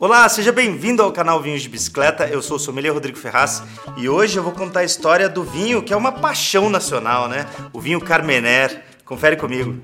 Olá, 0.00 0.28
seja 0.28 0.52
bem-vindo 0.52 1.02
ao 1.02 1.10
canal 1.10 1.42
Vinhos 1.42 1.60
de 1.60 1.68
Bicicleta. 1.68 2.24
Eu 2.24 2.40
sou 2.40 2.56
o 2.56 2.60
sommelier 2.60 2.94
Rodrigo 2.94 3.18
Ferraz 3.18 3.64
e 3.96 4.08
hoje 4.08 4.36
eu 4.36 4.44
vou 4.44 4.52
contar 4.52 4.80
a 4.80 4.84
história 4.84 5.28
do 5.28 5.42
vinho 5.42 5.82
que 5.82 5.92
é 5.92 5.96
uma 5.96 6.12
paixão 6.12 6.70
nacional, 6.70 7.28
né? 7.28 7.48
O 7.72 7.80
vinho 7.80 8.00
Carmener. 8.00 8.84
Confere 9.04 9.34
comigo. 9.34 9.74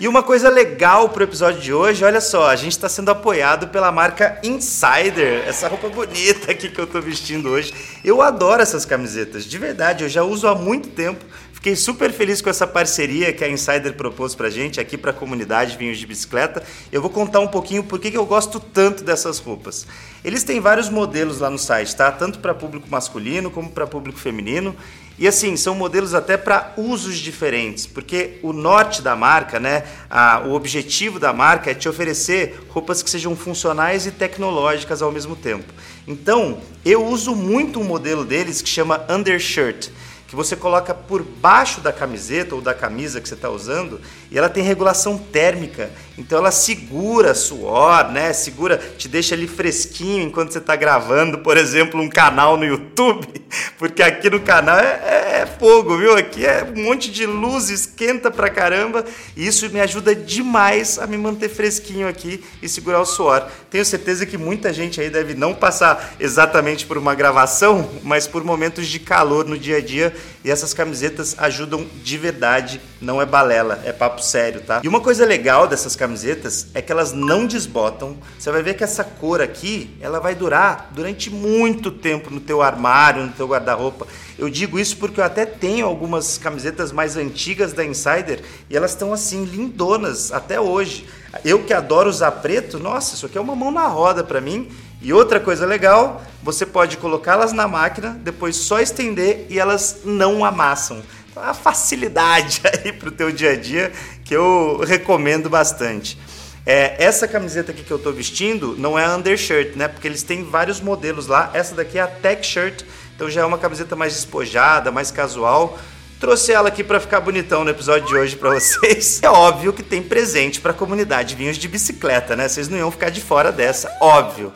E 0.00 0.08
uma 0.08 0.20
coisa 0.20 0.50
legal 0.50 1.10
pro 1.10 1.22
episódio 1.22 1.60
de 1.60 1.72
hoje, 1.72 2.04
olha 2.04 2.20
só, 2.20 2.50
a 2.50 2.56
gente 2.56 2.72
está 2.72 2.88
sendo 2.88 3.12
apoiado 3.12 3.68
pela 3.68 3.92
marca 3.92 4.40
Insider, 4.42 5.44
essa 5.46 5.68
roupa 5.68 5.88
bonita 5.90 6.50
aqui 6.50 6.68
que 6.68 6.80
eu 6.80 6.88
tô 6.88 7.00
vestindo 7.00 7.50
hoje. 7.50 7.72
Eu 8.04 8.20
adoro 8.20 8.60
essas 8.60 8.84
camisetas, 8.84 9.44
de 9.44 9.58
verdade, 9.58 10.02
eu 10.02 10.08
já 10.08 10.24
uso 10.24 10.48
há 10.48 10.56
muito 10.56 10.88
tempo. 10.88 11.24
Fiquei 11.62 11.76
super 11.76 12.10
feliz 12.10 12.42
com 12.42 12.50
essa 12.50 12.66
parceria 12.66 13.32
que 13.32 13.44
a 13.44 13.48
Insider 13.48 13.92
propôs 13.92 14.34
pra 14.34 14.50
gente 14.50 14.80
aqui 14.80 14.98
pra 14.98 15.12
comunidade 15.12 15.76
Vinhos 15.76 15.96
de 15.96 16.04
Bicicleta. 16.04 16.60
Eu 16.90 17.00
vou 17.00 17.08
contar 17.08 17.38
um 17.38 17.46
pouquinho 17.46 17.84
por 17.84 18.00
que 18.00 18.12
eu 18.12 18.26
gosto 18.26 18.58
tanto 18.58 19.04
dessas 19.04 19.38
roupas. 19.38 19.86
Eles 20.24 20.42
têm 20.42 20.58
vários 20.58 20.88
modelos 20.88 21.38
lá 21.38 21.48
no 21.48 21.60
site, 21.60 21.94
tá? 21.94 22.10
Tanto 22.10 22.40
para 22.40 22.52
público 22.52 22.88
masculino 22.90 23.48
como 23.48 23.70
para 23.70 23.86
público 23.86 24.18
feminino. 24.18 24.74
E 25.16 25.28
assim, 25.28 25.56
são 25.56 25.72
modelos 25.72 26.14
até 26.14 26.36
para 26.36 26.72
usos 26.76 27.18
diferentes, 27.18 27.86
porque 27.86 28.40
o 28.42 28.52
norte 28.52 29.00
da 29.00 29.14
marca, 29.14 29.60
né, 29.60 29.84
a, 30.10 30.40
o 30.40 30.54
objetivo 30.54 31.20
da 31.20 31.32
marca 31.32 31.70
é 31.70 31.74
te 31.74 31.88
oferecer 31.88 32.60
roupas 32.70 33.04
que 33.04 33.10
sejam 33.10 33.36
funcionais 33.36 34.04
e 34.04 34.10
tecnológicas 34.10 35.00
ao 35.00 35.12
mesmo 35.12 35.36
tempo. 35.36 35.72
Então, 36.08 36.60
eu 36.84 37.06
uso 37.06 37.36
muito 37.36 37.78
um 37.78 37.84
modelo 37.84 38.24
deles 38.24 38.60
que 38.60 38.68
chama 38.68 39.06
Undershirt 39.08 39.90
que 40.32 40.36
você 40.36 40.56
coloca 40.56 40.94
por 40.94 41.22
baixo 41.22 41.82
da 41.82 41.92
camiseta 41.92 42.54
ou 42.54 42.62
da 42.62 42.72
camisa 42.72 43.20
que 43.20 43.28
você 43.28 43.34
está 43.34 43.50
usando 43.50 44.00
e 44.30 44.38
ela 44.38 44.48
tem 44.48 44.64
regulação 44.64 45.18
térmica, 45.18 45.90
então 46.16 46.38
ela 46.38 46.50
segura 46.50 47.34
suor, 47.34 48.10
né? 48.10 48.32
Segura, 48.32 48.78
te 48.98 49.08
deixa 49.08 49.34
ali 49.34 49.48
fresquinho 49.48 50.24
enquanto 50.24 50.52
você 50.52 50.58
está 50.58 50.76
gravando, 50.76 51.38
por 51.38 51.56
exemplo, 51.56 52.00
um 52.00 52.08
canal 52.08 52.56
no 52.56 52.64
YouTube, 52.64 53.26
porque 53.78 54.02
aqui 54.02 54.28
no 54.28 54.40
canal 54.40 54.78
é, 54.78 55.00
é, 55.04 55.40
é, 55.40 55.46
fogo, 55.46 55.96
viu? 55.96 56.14
Aqui 56.16 56.44
é 56.44 56.64
um 56.76 56.82
monte 56.84 57.10
de 57.10 57.24
luz, 57.24 57.70
esquenta 57.70 58.30
pra 58.30 58.50
caramba 58.50 59.04
e 59.36 59.46
isso 59.46 59.68
me 59.70 59.80
ajuda 59.80 60.14
demais 60.14 60.98
a 60.98 61.06
me 61.06 61.16
manter 61.16 61.48
fresquinho 61.48 62.06
aqui 62.06 62.44
e 62.62 62.68
segurar 62.68 63.00
o 63.00 63.06
suor. 63.06 63.48
Tenho 63.70 63.84
certeza 63.84 64.26
que 64.26 64.36
muita 64.36 64.72
gente 64.72 65.00
aí 65.00 65.08
deve 65.08 65.34
não 65.34 65.54
passar 65.54 66.14
exatamente 66.20 66.84
por 66.84 66.98
uma 66.98 67.14
gravação, 67.14 67.90
mas 68.02 68.26
por 68.26 68.44
momentos 68.44 68.86
de 68.86 68.98
calor 68.98 69.46
no 69.46 69.58
dia 69.58 69.78
a 69.78 69.80
dia 69.80 70.14
e 70.44 70.50
essas 70.50 70.74
camisetas 70.74 71.36
ajudam 71.38 71.86
de 72.02 72.18
verdade, 72.18 72.80
não 73.00 73.22
é 73.22 73.26
balela, 73.26 73.80
é 73.84 73.92
papo 73.92 74.22
sério, 74.22 74.60
tá? 74.60 74.80
E 74.82 74.88
uma 74.88 75.00
coisa 75.00 75.24
legal 75.24 75.66
dessas 75.66 75.96
camisetas 76.02 76.66
é 76.74 76.82
que 76.82 76.90
elas 76.90 77.12
não 77.12 77.46
desbotam. 77.46 78.16
Você 78.36 78.50
vai 78.50 78.60
ver 78.60 78.74
que 78.74 78.82
essa 78.82 79.04
cor 79.04 79.40
aqui, 79.40 79.96
ela 80.00 80.18
vai 80.18 80.34
durar 80.34 80.90
durante 80.90 81.30
muito 81.30 81.92
tempo 81.92 82.28
no 82.28 82.40
teu 82.40 82.60
armário, 82.60 83.24
no 83.24 83.30
teu 83.30 83.46
guarda-roupa. 83.46 84.08
Eu 84.36 84.50
digo 84.50 84.80
isso 84.80 84.96
porque 84.96 85.20
eu 85.20 85.24
até 85.24 85.46
tenho 85.46 85.86
algumas 85.86 86.38
camisetas 86.38 86.90
mais 86.90 87.16
antigas 87.16 87.72
da 87.72 87.84
Insider 87.84 88.40
e 88.68 88.76
elas 88.76 88.90
estão 88.90 89.12
assim 89.12 89.44
lindonas 89.44 90.32
até 90.32 90.60
hoje. 90.60 91.06
Eu 91.44 91.62
que 91.62 91.72
adoro 91.72 92.10
usar 92.10 92.32
preto, 92.32 92.80
nossa, 92.80 93.14
isso 93.14 93.26
aqui 93.26 93.38
é 93.38 93.40
uma 93.40 93.54
mão 93.54 93.70
na 93.70 93.86
roda 93.86 94.24
para 94.24 94.40
mim 94.40 94.68
e 95.00 95.12
outra 95.12 95.38
coisa 95.38 95.64
legal, 95.64 96.20
você 96.42 96.66
pode 96.66 96.96
colocá-las 96.96 97.52
na 97.52 97.68
máquina, 97.68 98.18
depois 98.24 98.56
só 98.56 98.80
estender 98.80 99.46
e 99.48 99.56
elas 99.56 100.00
não 100.04 100.44
amassam. 100.44 101.00
Então, 101.30 101.42
é 101.42 101.48
a 101.48 101.54
facilidade 101.54 102.60
aí 102.66 102.92
para 102.92 103.08
o 103.08 103.12
teu 103.12 103.32
dia 103.32 103.52
a 103.52 103.56
dia 103.56 103.92
que 104.32 104.36
eu 104.36 104.78
recomendo 104.78 105.50
bastante. 105.50 106.18
É, 106.64 106.96
essa 107.04 107.28
camiseta 107.28 107.70
aqui 107.70 107.82
que 107.82 107.90
eu 107.90 107.98
estou 107.98 108.14
vestindo 108.14 108.74
não 108.78 108.98
é 108.98 109.04
a 109.04 109.14
undershirt, 109.14 109.76
né? 109.76 109.88
Porque 109.88 110.08
eles 110.08 110.22
têm 110.22 110.42
vários 110.42 110.80
modelos 110.80 111.26
lá. 111.26 111.50
Essa 111.52 111.74
daqui 111.74 111.98
é 111.98 112.00
a 112.00 112.06
tech 112.06 112.46
shirt, 112.46 112.82
então 113.14 113.28
já 113.28 113.42
é 113.42 113.44
uma 113.44 113.58
camiseta 113.58 113.94
mais 113.94 114.14
despojada, 114.14 114.90
mais 114.90 115.10
casual. 115.10 115.78
Trouxe 116.18 116.50
ela 116.50 116.68
aqui 116.68 116.82
para 116.82 116.98
ficar 116.98 117.20
bonitão 117.20 117.62
no 117.62 117.68
episódio 117.68 118.08
de 118.08 118.14
hoje 118.14 118.36
para 118.36 118.54
vocês. 118.54 119.20
É 119.22 119.28
óbvio 119.28 119.70
que 119.70 119.82
tem 119.82 120.02
presente 120.02 120.62
para 120.62 120.70
a 120.70 120.74
comunidade 120.74 121.34
vinhos 121.34 121.58
de 121.58 121.68
bicicleta, 121.68 122.34
né? 122.34 122.48
Vocês 122.48 122.70
não 122.70 122.78
iam 122.78 122.90
ficar 122.90 123.10
de 123.10 123.20
fora 123.20 123.52
dessa, 123.52 123.94
óbvio. 124.00 124.50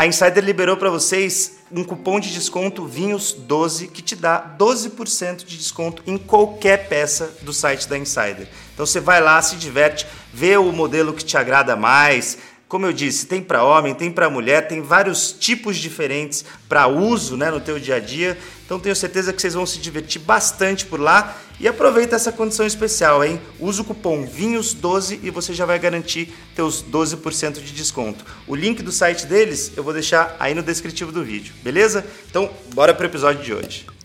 A 0.00 0.06
Insider 0.06 0.42
liberou 0.42 0.78
para 0.78 0.88
vocês 0.88 1.58
um 1.70 1.84
cupom 1.84 2.18
de 2.18 2.32
desconto 2.32 2.88
Vinhos12 2.88 3.90
que 3.90 4.00
te 4.00 4.16
dá 4.16 4.56
12% 4.58 5.44
de 5.44 5.58
desconto 5.58 6.02
em 6.06 6.16
qualquer 6.16 6.88
peça 6.88 7.30
do 7.42 7.52
site 7.52 7.86
da 7.86 7.98
Insider. 7.98 8.48
Então 8.72 8.86
você 8.86 8.98
vai 8.98 9.20
lá, 9.20 9.42
se 9.42 9.56
diverte, 9.56 10.06
vê 10.32 10.56
o 10.56 10.72
modelo 10.72 11.12
que 11.12 11.22
te 11.22 11.36
agrada 11.36 11.76
mais, 11.76 12.38
como 12.70 12.86
eu 12.86 12.92
disse, 12.92 13.26
tem 13.26 13.42
para 13.42 13.64
homem, 13.64 13.96
tem 13.96 14.12
para 14.12 14.30
mulher, 14.30 14.68
tem 14.68 14.80
vários 14.80 15.32
tipos 15.32 15.76
diferentes 15.76 16.44
para 16.68 16.86
uso 16.86 17.36
né, 17.36 17.50
no 17.50 17.60
teu 17.60 17.80
dia 17.80 17.96
a 17.96 17.98
dia. 17.98 18.38
Então 18.64 18.78
tenho 18.78 18.94
certeza 18.94 19.32
que 19.32 19.42
vocês 19.42 19.54
vão 19.54 19.66
se 19.66 19.80
divertir 19.80 20.20
bastante 20.20 20.86
por 20.86 21.00
lá 21.00 21.36
e 21.58 21.66
aproveita 21.66 22.14
essa 22.14 22.30
condição 22.30 22.64
especial, 22.64 23.24
hein? 23.24 23.40
Usa 23.58 23.82
o 23.82 23.84
cupom 23.84 24.24
VINHOS12 24.24 25.18
e 25.20 25.30
você 25.30 25.52
já 25.52 25.66
vai 25.66 25.80
garantir 25.80 26.32
teus 26.54 26.80
12% 26.80 27.54
de 27.54 27.72
desconto. 27.72 28.24
O 28.46 28.54
link 28.54 28.84
do 28.84 28.92
site 28.92 29.26
deles 29.26 29.72
eu 29.76 29.82
vou 29.82 29.92
deixar 29.92 30.36
aí 30.38 30.54
no 30.54 30.62
descritivo 30.62 31.10
do 31.10 31.24
vídeo, 31.24 31.52
beleza? 31.64 32.06
Então, 32.30 32.48
bora 32.72 32.94
para 32.94 33.02
o 33.02 33.06
episódio 33.06 33.42
de 33.42 33.52
hoje. 33.52 33.99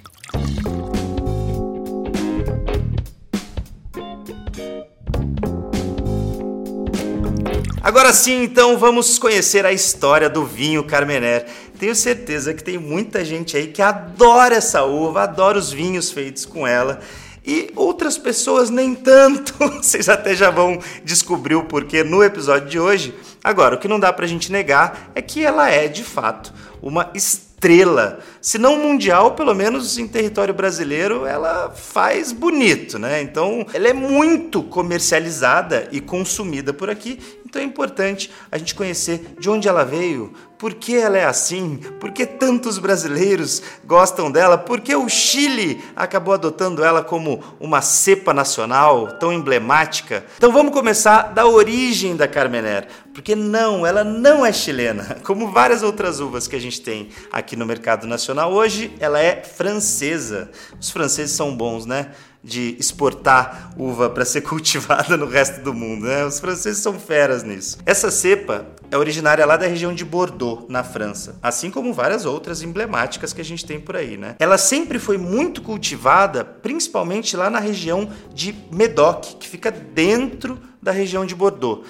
Agora 8.05 8.17
sim, 8.17 8.43
então 8.43 8.77
vamos 8.77 9.17
conhecer 9.17 9.65
a 9.65 9.73
história 9.73 10.29
do 10.29 10.45
vinho 10.45 10.83
Carmener. 10.83 11.47
Tenho 11.79 11.95
certeza 11.95 12.53
que 12.53 12.63
tem 12.63 12.77
muita 12.77 13.25
gente 13.25 13.57
aí 13.57 13.65
que 13.65 13.81
adora 13.81 14.53
essa 14.53 14.83
uva, 14.83 15.23
adora 15.23 15.57
os 15.57 15.71
vinhos 15.71 16.11
feitos 16.11 16.45
com 16.45 16.67
ela. 16.67 16.99
E 17.43 17.71
outras 17.75 18.15
pessoas 18.15 18.69
nem 18.69 18.93
tanto. 18.93 19.55
Vocês 19.81 20.07
até 20.07 20.35
já 20.35 20.51
vão 20.51 20.77
descobrir 21.03 21.55
o 21.55 21.63
porquê 21.63 22.03
no 22.03 22.23
episódio 22.23 22.69
de 22.69 22.79
hoje. 22.79 23.11
Agora, 23.43 23.73
o 23.73 23.79
que 23.79 23.87
não 23.87 23.99
dá 23.99 24.13
pra 24.13 24.27
gente 24.27 24.51
negar 24.51 25.09
é 25.15 25.21
que 25.21 25.43
ela 25.43 25.67
é, 25.71 25.87
de 25.87 26.03
fato, 26.03 26.53
uma 26.83 27.09
estrela. 27.15 28.19
Se 28.39 28.59
não 28.59 28.77
mundial, 28.77 29.31
pelo 29.31 29.55
menos 29.55 29.97
em 29.97 30.07
território 30.07 30.53
brasileiro, 30.53 31.25
ela 31.25 31.71
faz 31.71 32.31
bonito, 32.31 32.99
né? 32.99 33.19
Então, 33.19 33.65
ela 33.73 33.87
é 33.87 33.93
muito 33.93 34.61
comercializada 34.61 35.87
e 35.91 35.99
consumida 35.99 36.71
por 36.71 36.91
aqui. 36.91 37.19
Então 37.55 37.63
é 37.63 37.67
importante 37.67 38.29
a 38.51 38.57
gente 38.57 38.75
conhecer 38.75 39.33
de 39.39 39.49
onde 39.49 39.65
ela 39.65 39.85
veio, 39.85 40.33
por 40.57 40.73
que 40.73 40.93
ela 40.93 41.17
é 41.17 41.23
assim, 41.23 41.77
por 42.01 42.11
que 42.11 42.25
tantos 42.25 42.77
brasileiros 42.77 43.61
gostam 43.85 44.29
dela, 44.29 44.57
por 44.57 44.81
que 44.81 44.93
o 44.93 45.07
Chile 45.07 45.81
acabou 45.95 46.33
adotando 46.33 46.83
ela 46.83 47.01
como 47.01 47.41
uma 47.57 47.81
cepa 47.81 48.33
nacional 48.33 49.17
tão 49.19 49.31
emblemática. 49.31 50.25
Então 50.35 50.51
vamos 50.51 50.73
começar 50.73 51.33
da 51.33 51.45
origem 51.45 52.13
da 52.17 52.27
Carmener, 52.27 52.89
porque 53.13 53.37
não, 53.37 53.85
ela 53.85 54.03
não 54.03 54.45
é 54.45 54.51
chilena, 54.51 55.19
como 55.23 55.49
várias 55.49 55.81
outras 55.81 56.19
uvas 56.19 56.49
que 56.49 56.57
a 56.57 56.61
gente 56.61 56.81
tem 56.81 57.07
aqui 57.31 57.55
no 57.55 57.65
mercado 57.65 58.05
nacional 58.05 58.51
hoje, 58.51 58.93
ela 58.99 59.21
é 59.21 59.41
francesa. 59.41 60.51
Os 60.77 60.89
franceses 60.89 61.33
são 61.33 61.55
bons, 61.55 61.85
né? 61.85 62.11
De 62.45 62.77
exportar 62.79 63.73
uva 63.75 64.07
para 64.07 64.23
ser 64.23 64.41
cultivada 64.47 65.17
no 65.17 65.25
resto 65.25 65.61
do 65.61 65.73
mundo. 65.73 66.05
Né? 66.05 66.23
Os 66.23 66.39
franceses 66.39 66.81
são 66.81 66.99
feras 66.99 67.43
nisso. 67.43 67.79
Essa 67.85 68.11
cepa 68.11 68.67
é 68.91 68.97
originária 68.97 69.43
lá 69.45 69.57
da 69.57 69.65
região 69.65 69.93
de 69.93 70.05
Bordeaux, 70.05 70.65
na 70.69 70.83
França, 70.83 71.37
assim 71.41 71.71
como 71.71 71.91
várias 71.91 72.23
outras 72.23 72.61
emblemáticas 72.61 73.33
que 73.33 73.41
a 73.41 73.43
gente 73.43 73.65
tem 73.65 73.79
por 73.79 73.95
aí. 73.95 74.15
Né? 74.15 74.35
Ela 74.39 74.59
sempre 74.59 74.99
foi 74.99 75.17
muito 75.17 75.61
cultivada, 75.63 76.45
principalmente 76.45 77.35
lá 77.35 77.49
na 77.49 77.59
região 77.59 78.09
de 78.33 78.55
Medoc, 78.71 79.39
que 79.39 79.47
fica 79.47 79.71
dentro 79.71 80.59
da 80.79 80.91
região 80.91 81.25
de 81.25 81.33
Bordeaux. 81.33 81.87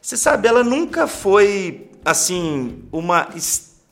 Você 0.00 0.16
sabe, 0.16 0.48
ela 0.48 0.64
nunca 0.64 1.06
foi 1.06 1.88
assim 2.04 2.82
uma 2.90 3.28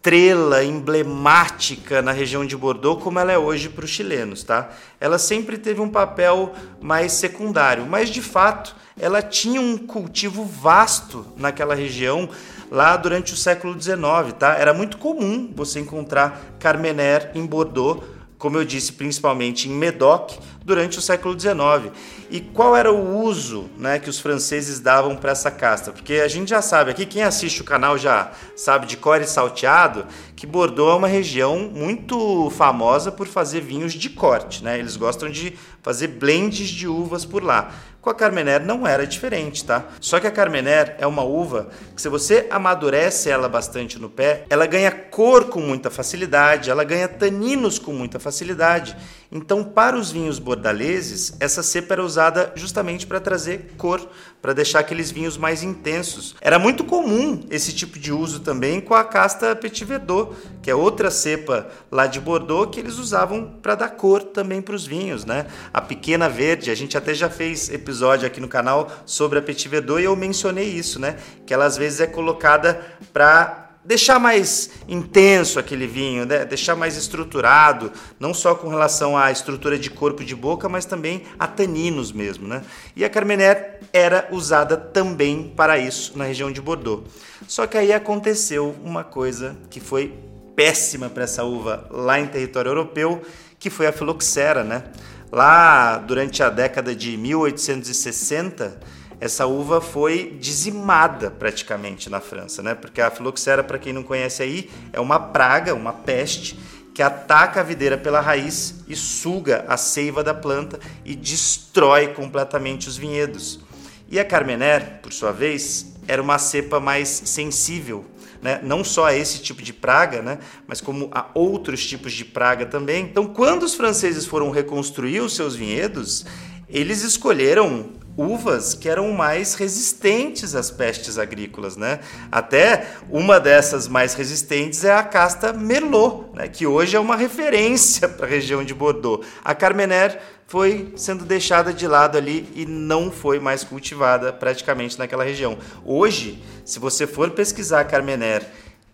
estrela 0.01 0.65
emblemática 0.65 2.01
na 2.01 2.11
região 2.11 2.47
de 2.47 2.57
Bordeaux 2.57 3.03
como 3.03 3.19
ela 3.19 3.33
é 3.33 3.37
hoje 3.37 3.69
para 3.69 3.85
os 3.85 3.91
chilenos, 3.91 4.43
tá? 4.43 4.71
Ela 4.99 5.19
sempre 5.19 5.59
teve 5.59 5.83
um 5.83 5.91
papel 5.91 6.55
mais 6.81 7.13
secundário, 7.13 7.85
mas 7.85 8.09
de 8.09 8.23
fato 8.23 8.75
ela 8.99 9.21
tinha 9.21 9.61
um 9.61 9.77
cultivo 9.77 10.43
vasto 10.43 11.27
naquela 11.37 11.75
região 11.75 12.31
lá 12.71 12.97
durante 12.97 13.35
o 13.35 13.37
século 13.37 13.79
XIX, 13.79 14.33
tá? 14.39 14.55
Era 14.55 14.73
muito 14.73 14.97
comum 14.97 15.53
você 15.55 15.81
encontrar 15.81 16.41
Carmener 16.59 17.31
em 17.35 17.45
Bordeaux 17.45 18.03
como 18.41 18.57
eu 18.57 18.65
disse, 18.65 18.95
principalmente 18.95 19.69
em 19.69 19.73
Medoc, 19.73 20.33
durante 20.65 20.99
o 20.99 21.03
século 21.03 21.39
XIX. 21.39 21.95
E 22.31 22.41
qual 22.41 22.75
era 22.75 22.91
o 22.91 23.23
uso 23.23 23.69
né, 23.77 23.99
que 23.99 24.09
os 24.09 24.19
franceses 24.19 24.81
davam 24.81 25.15
para 25.15 25.33
essa 25.33 25.51
casta? 25.51 25.93
Porque 25.93 26.15
a 26.15 26.27
gente 26.27 26.49
já 26.49 26.63
sabe 26.63 26.91
aqui, 26.91 27.05
quem 27.05 27.23
assiste 27.23 27.61
o 27.61 27.65
canal 27.65 27.99
já 27.99 28.33
sabe 28.57 28.87
de 28.87 28.97
core 28.97 29.27
salteado, 29.27 30.07
que 30.35 30.47
Bordeaux 30.47 30.95
é 30.95 30.97
uma 30.97 31.07
região 31.07 31.71
muito 31.71 32.49
famosa 32.57 33.13
por 33.13 33.27
fazer 33.27 33.61
vinhos 33.61 33.93
de 33.93 34.09
corte. 34.09 34.65
Né? 34.65 34.79
Eles 34.79 34.97
gostam 34.97 35.29
de 35.29 35.53
fazer 35.83 36.09
blends 36.09 36.71
de 36.71 36.89
uvas 36.89 37.27
por 37.27 37.45
lá. 37.45 37.75
Com 38.01 38.09
a 38.09 38.15
Carmener 38.15 38.65
não 38.65 38.87
era 38.87 39.07
diferente, 39.07 39.63
tá? 39.63 39.85
Só 40.01 40.19
que 40.19 40.27
a 40.27 40.31
Carmener 40.31 40.97
é 40.99 41.07
uma 41.07 41.23
uva 41.23 41.69
que 41.95 42.01
se 42.01 42.09
você 42.09 42.47
amadurece 42.51 43.29
ela 43.29 43.47
bastante 43.47 43.99
no 43.99 44.09
pé, 44.09 44.47
ela 44.49 44.65
ganha 44.65 44.91
cor 44.91 45.47
com 45.47 45.61
muita 45.61 45.91
facilidade, 45.91 46.71
ela 46.71 46.83
ganha 46.83 47.07
taninos 47.07 47.79
com 47.79 47.93
muita 47.93 48.19
facilidade. 48.19 48.97
Então, 49.33 49.63
para 49.63 49.97
os 49.97 50.11
vinhos 50.11 50.41
bordaleses, 50.41 51.37
essa 51.39 51.63
cepa 51.63 51.95
era 51.95 52.03
usada 52.03 52.53
justamente 52.57 53.07
para 53.07 53.21
trazer 53.21 53.75
cor, 53.77 54.09
para 54.43 54.53
deixar 54.53 54.81
aqueles 54.81 55.11
vinhos 55.11 55.37
mais 55.37 55.63
intensos. 55.63 56.35
Era 56.41 56.59
muito 56.59 56.83
comum 56.83 57.45
esse 57.49 57.73
tipo 57.73 57.97
de 57.97 58.13
uso 58.13 58.41
também 58.41 58.81
com 58.81 58.95
a 58.95 59.05
casta 59.05 59.55
Petit 59.55 59.85
Verdot, 59.85 60.35
que 60.61 60.71
é 60.71 60.75
outra 60.75 61.13
cepa 61.13 61.69
lá 61.93 62.09
de 62.09 62.19
Bordeaux 62.19 62.75
que 62.75 62.81
eles 62.81 62.99
usavam 62.99 63.59
para 63.63 63.77
dar 63.77 63.91
cor 63.91 64.23
também 64.23 64.61
para 64.61 64.75
os 64.75 64.85
vinhos, 64.85 65.25
né? 65.25 65.47
A 65.73 65.81
pequena 65.81 66.29
verde, 66.29 66.71
a 66.71 66.75
gente 66.75 66.97
até 66.97 67.15
já 67.15 67.31
fez 67.31 67.71
episódio 67.91 68.25
aqui 68.25 68.41
no 68.41 68.47
canal 68.47 68.89
sobre 69.05 69.41
a 69.41 69.43
Petit 69.43 69.69
Verdot 69.69 70.01
e 70.01 70.05
eu 70.05 70.15
mencionei 70.15 70.69
isso, 70.69 71.01
né? 71.01 71.17
Que 71.45 71.53
ela 71.53 71.65
às 71.65 71.77
vezes 71.77 71.99
é 71.99 72.07
colocada 72.07 72.81
para 73.13 73.69
deixar 73.85 74.21
mais 74.21 74.71
intenso 74.87 75.59
aquele 75.59 75.89
vinho, 75.89 76.25
né? 76.25 76.45
deixar 76.45 76.77
mais 76.77 76.97
estruturado, 76.97 77.91
não 78.21 78.33
só 78.33 78.55
com 78.55 78.69
relação 78.69 79.17
à 79.17 79.33
estrutura 79.33 79.77
de 79.77 79.91
corpo 79.91 80.23
de 80.23 80.37
boca, 80.37 80.69
mas 80.69 80.85
também 80.85 81.25
a 81.37 81.49
taninos 81.49 82.13
mesmo. 82.13 82.47
Né? 82.47 82.63
E 82.95 83.05
a 83.05 83.11
Carmener 83.11 83.81
era 83.93 84.29
usada 84.31 84.77
também 84.77 85.53
para 85.57 85.77
isso 85.77 86.17
na 86.17 86.27
região 86.27 86.53
de 86.53 86.61
Bordeaux. 86.61 87.03
Só 87.49 87.67
que 87.67 87.77
aí 87.77 87.93
aconteceu 87.93 88.77
uma 88.85 89.03
coisa 89.03 89.57
que 89.69 89.81
foi 89.81 90.15
péssima 90.55 91.09
para 91.09 91.25
essa 91.25 91.43
uva 91.43 91.89
lá 91.91 92.21
em 92.21 92.27
território 92.29 92.69
europeu, 92.69 93.21
que 93.59 93.69
foi 93.69 93.89
a 93.89 93.93
filoxera, 93.93 94.63
né? 94.63 94.85
Lá 95.33 95.99
durante 95.99 96.43
a 96.43 96.49
década 96.49 96.95
de 96.95 97.17
1860, 97.17 98.81
essa 99.21 99.47
uva 99.47 99.81
foi 99.81 100.37
dizimada 100.41 101.31
praticamente 101.31 102.11
na 102.11 102.21
França, 102.21 102.63
né? 102.63 102.75
Porque 102.75 103.01
a 103.01 103.11
filoxera, 103.11 103.63
para 103.63 103.79
quem 103.79 103.93
não 103.93 104.03
conhece 104.03 104.43
aí, 104.43 104.71
é 104.93 104.99
uma 104.99 105.21
praga, 105.21 105.75
uma 105.75 105.93
peste 105.93 106.59
que 106.93 107.03
ataca 107.03 107.61
a 107.61 107.63
videira 107.63 107.97
pela 107.97 108.21
raiz 108.21 108.83
e 108.89 108.97
suga 108.97 109.65
a 109.69 109.77
seiva 109.77 110.25
da 110.25 110.35
planta 110.35 110.81
e 111.05 111.15
destrói 111.15 112.09
completamente 112.09 112.89
os 112.89 112.97
vinhedos. 112.97 113.61
E 114.09 114.19
a 114.19 114.25
Carmener, 114.25 114.99
por 115.01 115.13
sua 115.13 115.31
vez, 115.31 115.95
era 116.09 116.21
uma 116.21 116.39
cepa 116.39 116.81
mais 116.81 117.09
sensível, 117.09 118.05
né? 118.43 118.61
não 118.63 118.83
só 118.83 119.07
a 119.07 119.17
esse 119.17 119.41
tipo 119.41 119.63
de 119.63 119.73
praga, 119.73 120.23
né? 120.23 120.39
mas 120.67 120.81
como 120.81 121.09
a 121.13 121.27
outros 121.35 121.87
tipos 121.87 122.13
de 122.13 122.25
praga 122.25 122.67
também. 122.67 123.05
Então, 123.05 123.27
quando 123.27 123.63
os 123.63 123.75
franceses 123.75 124.27
foram 124.27 124.51
reconstruir 124.51 125.21
os 125.21 125.35
seus 125.35 125.55
vinhedos, 125.55 126.25
eles 126.69 127.03
escolheram 127.03 127.91
uvas 128.17 128.75
que 128.75 128.89
eram 128.89 129.11
mais 129.13 129.55
resistentes 129.55 130.55
às 130.55 130.71
pestes 130.71 131.19
agrícolas, 131.19 131.77
né? 131.77 132.01
Até 132.31 132.87
uma 133.09 133.41
dessas 133.41 133.89
mais 133.89 134.15
resistentes 134.15 134.85
é 134.85 134.93
a 134.93 135.03
casta 135.03 135.53
Merlot, 135.53 136.27
né? 136.35 136.49
que 136.49 136.67
hoje 136.67 136.97
é 136.97 137.01
uma 137.01 137.17
referência 137.17 138.09
para 138.11 138.27
a 138.27 138.29
região 138.29 138.63
de 138.63 138.75
Bordeaux. 138.75 139.27
A 139.43 139.55
Carmener 139.55 140.21
foi 140.51 140.93
sendo 140.97 141.25
deixada 141.25 141.73
de 141.73 141.87
lado 141.87 142.19
ali 142.19 142.51
e 142.57 142.67
não 142.67 143.09
foi 143.09 143.39
mais 143.39 143.63
cultivada 143.63 144.33
praticamente 144.33 144.99
naquela 144.99 145.23
região. 145.23 145.57
Hoje, 145.85 146.43
se 146.65 146.81
você 146.81 147.07
for 147.07 147.31
pesquisar 147.31 147.85
Carmener 147.85 148.45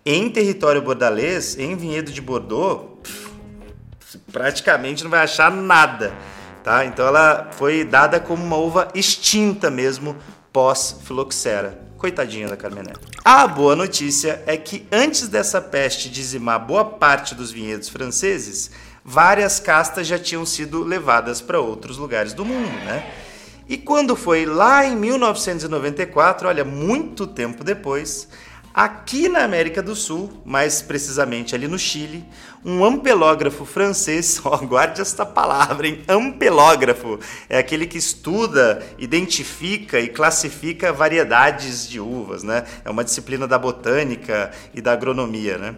em 0.05 0.29
território 0.29 0.83
bordalês, 0.83 1.59
em 1.59 1.75
vinhedo 1.75 2.13
de 2.13 2.21
Bordeaux, 2.21 2.99
praticamente 4.31 5.03
não 5.03 5.11
vai 5.11 5.21
achar 5.21 5.51
nada. 5.51 6.13
Tá? 6.63 6.85
Então 6.85 7.07
ela 7.07 7.49
foi 7.53 7.85
dada 7.85 8.21
como 8.21 8.45
uma 8.45 8.59
uva 8.59 8.89
extinta 8.95 9.71
mesmo 9.71 10.15
pós-filoxera. 10.53 11.87
Coitadinha 11.97 12.49
da 12.49 12.57
Carmené. 12.59 12.93
A 13.25 13.49
boa 13.49 13.75
notícia 13.75 14.43
é 14.47 14.59
que 14.59 14.87
antes 14.93 15.27
dessa 15.27 15.63
peste 15.63 16.11
dizimar 16.11 16.67
boa 16.67 16.85
parte 16.85 17.35
dos 17.35 17.51
vinhedos 17.51 17.89
franceses, 17.89 18.71
várias 19.07 19.61
castas 19.61 20.05
já 20.05 20.19
tinham 20.19 20.45
sido 20.45 20.83
levadas 20.83 21.41
para 21.41 21.61
outros 21.61 21.97
lugares 21.97 22.33
do 22.33 22.45
mundo, 22.45 22.75
né? 22.85 23.09
E 23.69 23.79
quando 23.79 24.17
foi 24.17 24.45
lá 24.45 24.85
em 24.85 24.97
1994, 24.97 26.49
olha, 26.49 26.65
muito 26.65 27.25
tempo 27.25 27.63
depois, 27.63 28.29
Aqui 28.77 29.27
na 29.27 29.43
América 29.43 29.83
do 29.83 29.97
Sul, 29.97 30.31
mais 30.45 30.83
precisamente 30.83 31.55
ali 31.55 31.67
no 31.67 31.79
Chile, 31.79 32.23
um 32.63 32.85
ampelógrafo 32.85 33.65
francês, 33.65 34.39
ó, 34.45 34.55
guarde 34.59 35.01
esta 35.01 35.25
palavra, 35.25 35.89
hein? 35.89 36.05
Ampelógrafo 36.07 37.19
é 37.49 37.57
aquele 37.57 37.87
que 37.87 37.97
estuda, 37.97 38.87
identifica 38.99 39.99
e 39.99 40.09
classifica 40.09 40.93
variedades 40.93 41.89
de 41.89 41.99
uvas, 41.99 42.43
né? 42.43 42.67
É 42.85 42.91
uma 42.91 43.03
disciplina 43.03 43.49
da 43.49 43.59
botânica 43.59 44.51
e 44.75 44.83
da 44.83 44.93
agronomia, 44.93 45.57
né? 45.57 45.75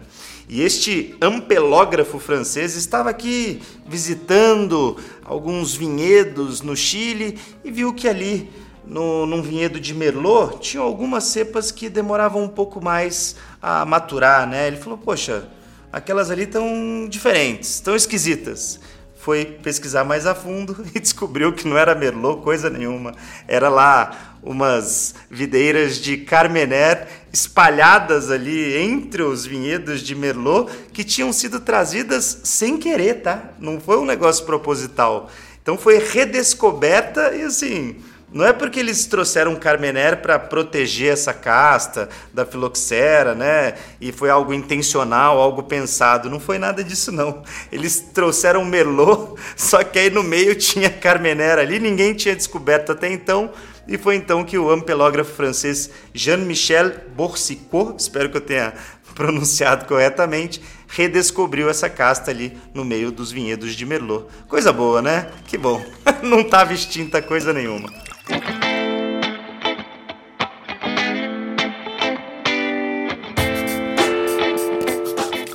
E 0.49 0.61
este 0.61 1.15
ampelógrafo 1.21 2.19
francês 2.19 2.75
estava 2.75 3.09
aqui 3.09 3.61
visitando 3.87 4.97
alguns 5.23 5.73
vinhedos 5.73 6.59
no 6.59 6.75
Chile 6.75 7.39
e 7.63 7.71
viu 7.71 7.93
que 7.93 8.09
ali 8.09 8.51
no, 8.89 9.27
num 9.27 9.41
vinhedo 9.41 9.79
de 9.79 9.93
Merlot, 9.93 10.59
tinha 10.59 10.81
algumas 10.81 11.25
cepas 11.25 11.71
que 11.71 11.87
demoravam 11.87 12.43
um 12.43 12.49
pouco 12.49 12.83
mais 12.83 13.35
a 13.61 13.85
maturar, 13.85 14.47
né? 14.47 14.67
Ele 14.67 14.77
falou, 14.77 14.97
poxa, 14.97 15.47
aquelas 15.93 16.31
ali 16.31 16.43
estão 16.43 17.07
diferentes, 17.07 17.75
estão 17.75 17.95
esquisitas. 17.95 18.79
Foi 19.15 19.45
pesquisar 19.45 20.03
mais 20.03 20.25
a 20.25 20.33
fundo 20.33 20.75
e 20.95 20.99
descobriu 20.99 21.53
que 21.53 21.67
não 21.67 21.77
era 21.77 21.93
Merlot 21.93 22.41
coisa 22.41 22.67
nenhuma. 22.67 23.13
Era 23.47 23.69
lá 23.69 24.37
umas 24.41 25.13
videiras 25.29 25.97
de 25.97 26.17
Carmener 26.17 27.07
espalhadas 27.31 28.31
ali 28.31 28.75
entre 28.77 29.21
os 29.21 29.45
vinhedos 29.45 30.01
de 30.01 30.15
Merlot 30.15 30.71
que 30.91 31.03
tinham 31.03 31.31
sido 31.31 31.59
trazidas 31.59 32.39
sem 32.43 32.77
querer, 32.77 33.21
tá? 33.21 33.51
Não 33.59 33.79
foi 33.79 33.97
um 33.97 34.05
negócio 34.05 34.45
proposital. 34.45 35.29
Então 35.61 35.77
foi 35.77 35.99
redescoberta 35.99 37.35
e 37.35 37.43
assim, 37.43 37.97
não 38.31 38.45
é 38.45 38.53
porque 38.53 38.79
eles 38.79 39.05
trouxeram 39.05 39.55
Carmener 39.55 40.21
para 40.21 40.37
proteger 40.37 41.13
essa 41.13 41.33
casta 41.33 42.07
da 42.31 42.45
filoxera, 42.45 43.33
né? 43.33 43.73
E 43.99 44.11
foi 44.11 44.29
algo 44.29 44.53
intencional, 44.53 45.39
algo 45.39 45.63
pensado. 45.63 46.29
Não 46.29 46.39
foi 46.39 46.59
nada 46.59 46.83
disso, 46.83 47.11
não. 47.11 47.41
Eles 47.71 47.99
trouxeram 47.99 48.63
Merlot, 48.63 49.33
só 49.57 49.83
que 49.83 49.97
aí 49.97 50.09
no 50.11 50.21
meio 50.21 50.55
tinha 50.55 50.91
Carmener 50.91 51.57
ali, 51.57 51.79
ninguém 51.79 52.13
tinha 52.13 52.35
descoberto 52.35 52.91
até 52.91 53.11
então. 53.11 53.51
E 53.87 53.97
foi 53.97 54.15
então 54.15 54.43
que 54.43 54.55
o 54.55 54.69
ampelógrafo 54.69 55.33
francês 55.33 55.89
Jean-Michel 56.13 56.91
Boursicot, 57.15 57.95
espero 57.97 58.29
que 58.29 58.37
eu 58.37 58.41
tenha 58.41 58.75
pronunciado 59.15 59.85
corretamente, 59.85 60.61
redescobriu 60.87 61.67
essa 61.67 61.89
casta 61.89 62.29
ali 62.29 62.55
no 62.75 62.85
meio 62.85 63.11
dos 63.11 63.31
vinhedos 63.31 63.73
de 63.73 63.87
Merlot. 63.87 64.27
Coisa 64.47 64.71
boa, 64.71 65.01
né? 65.01 65.31
Que 65.47 65.57
bom. 65.57 65.83
Não 66.21 66.41
estava 66.41 66.73
extinta 66.75 67.19
coisa 67.19 67.51
nenhuma. 67.51 67.89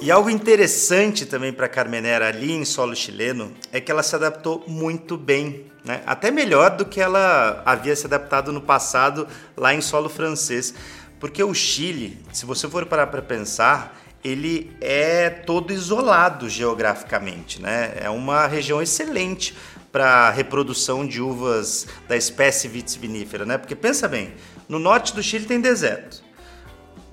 E 0.05 0.11
algo 0.11 0.29
interessante 0.29 1.25
também 1.25 1.51
para 1.51 1.67
Carmenera 1.67 2.29
ali 2.29 2.53
em 2.53 2.63
solo 2.67 2.95
chileno 2.95 3.55
é 3.73 3.81
que 3.81 3.91
ela 3.91 4.03
se 4.03 4.15
adaptou 4.15 4.63
muito 4.69 5.17
bem, 5.17 5.65
né? 5.83 6.03
até 6.05 6.31
melhor 6.31 6.77
do 6.77 6.85
que 6.85 7.01
ela 7.01 7.63
havia 7.65 7.97
se 7.97 8.05
adaptado 8.05 8.53
no 8.53 8.61
passado 8.61 9.27
lá 9.57 9.73
em 9.73 9.81
solo 9.81 10.11
francês. 10.11 10.75
Porque 11.19 11.43
o 11.43 11.55
Chile, 11.55 12.19
se 12.35 12.45
você 12.45 12.69
for 12.69 12.85
parar 12.85 13.07
para 13.07 13.23
pensar, 13.23 13.99
ele 14.23 14.77
é 14.79 15.31
todo 15.31 15.73
isolado 15.73 16.51
geograficamente, 16.51 17.63
né? 17.63 17.95
É 17.97 18.11
uma 18.11 18.47
região 18.47 18.83
excelente 18.83 19.57
para 19.95 20.29
reprodução 20.29 21.07
de 21.07 21.23
uvas 21.23 21.87
da 22.09 22.17
espécie 22.17 22.67
vitivinífera, 22.67 23.47
né? 23.47 23.57
Porque 23.57 23.77
pensa 23.77 24.09
bem, 24.09 24.35
no 24.69 24.81
norte 24.81 25.15
do 25.15 25.23
Chile 25.23 25.47
tem 25.47 25.61
deserto. 25.61 26.21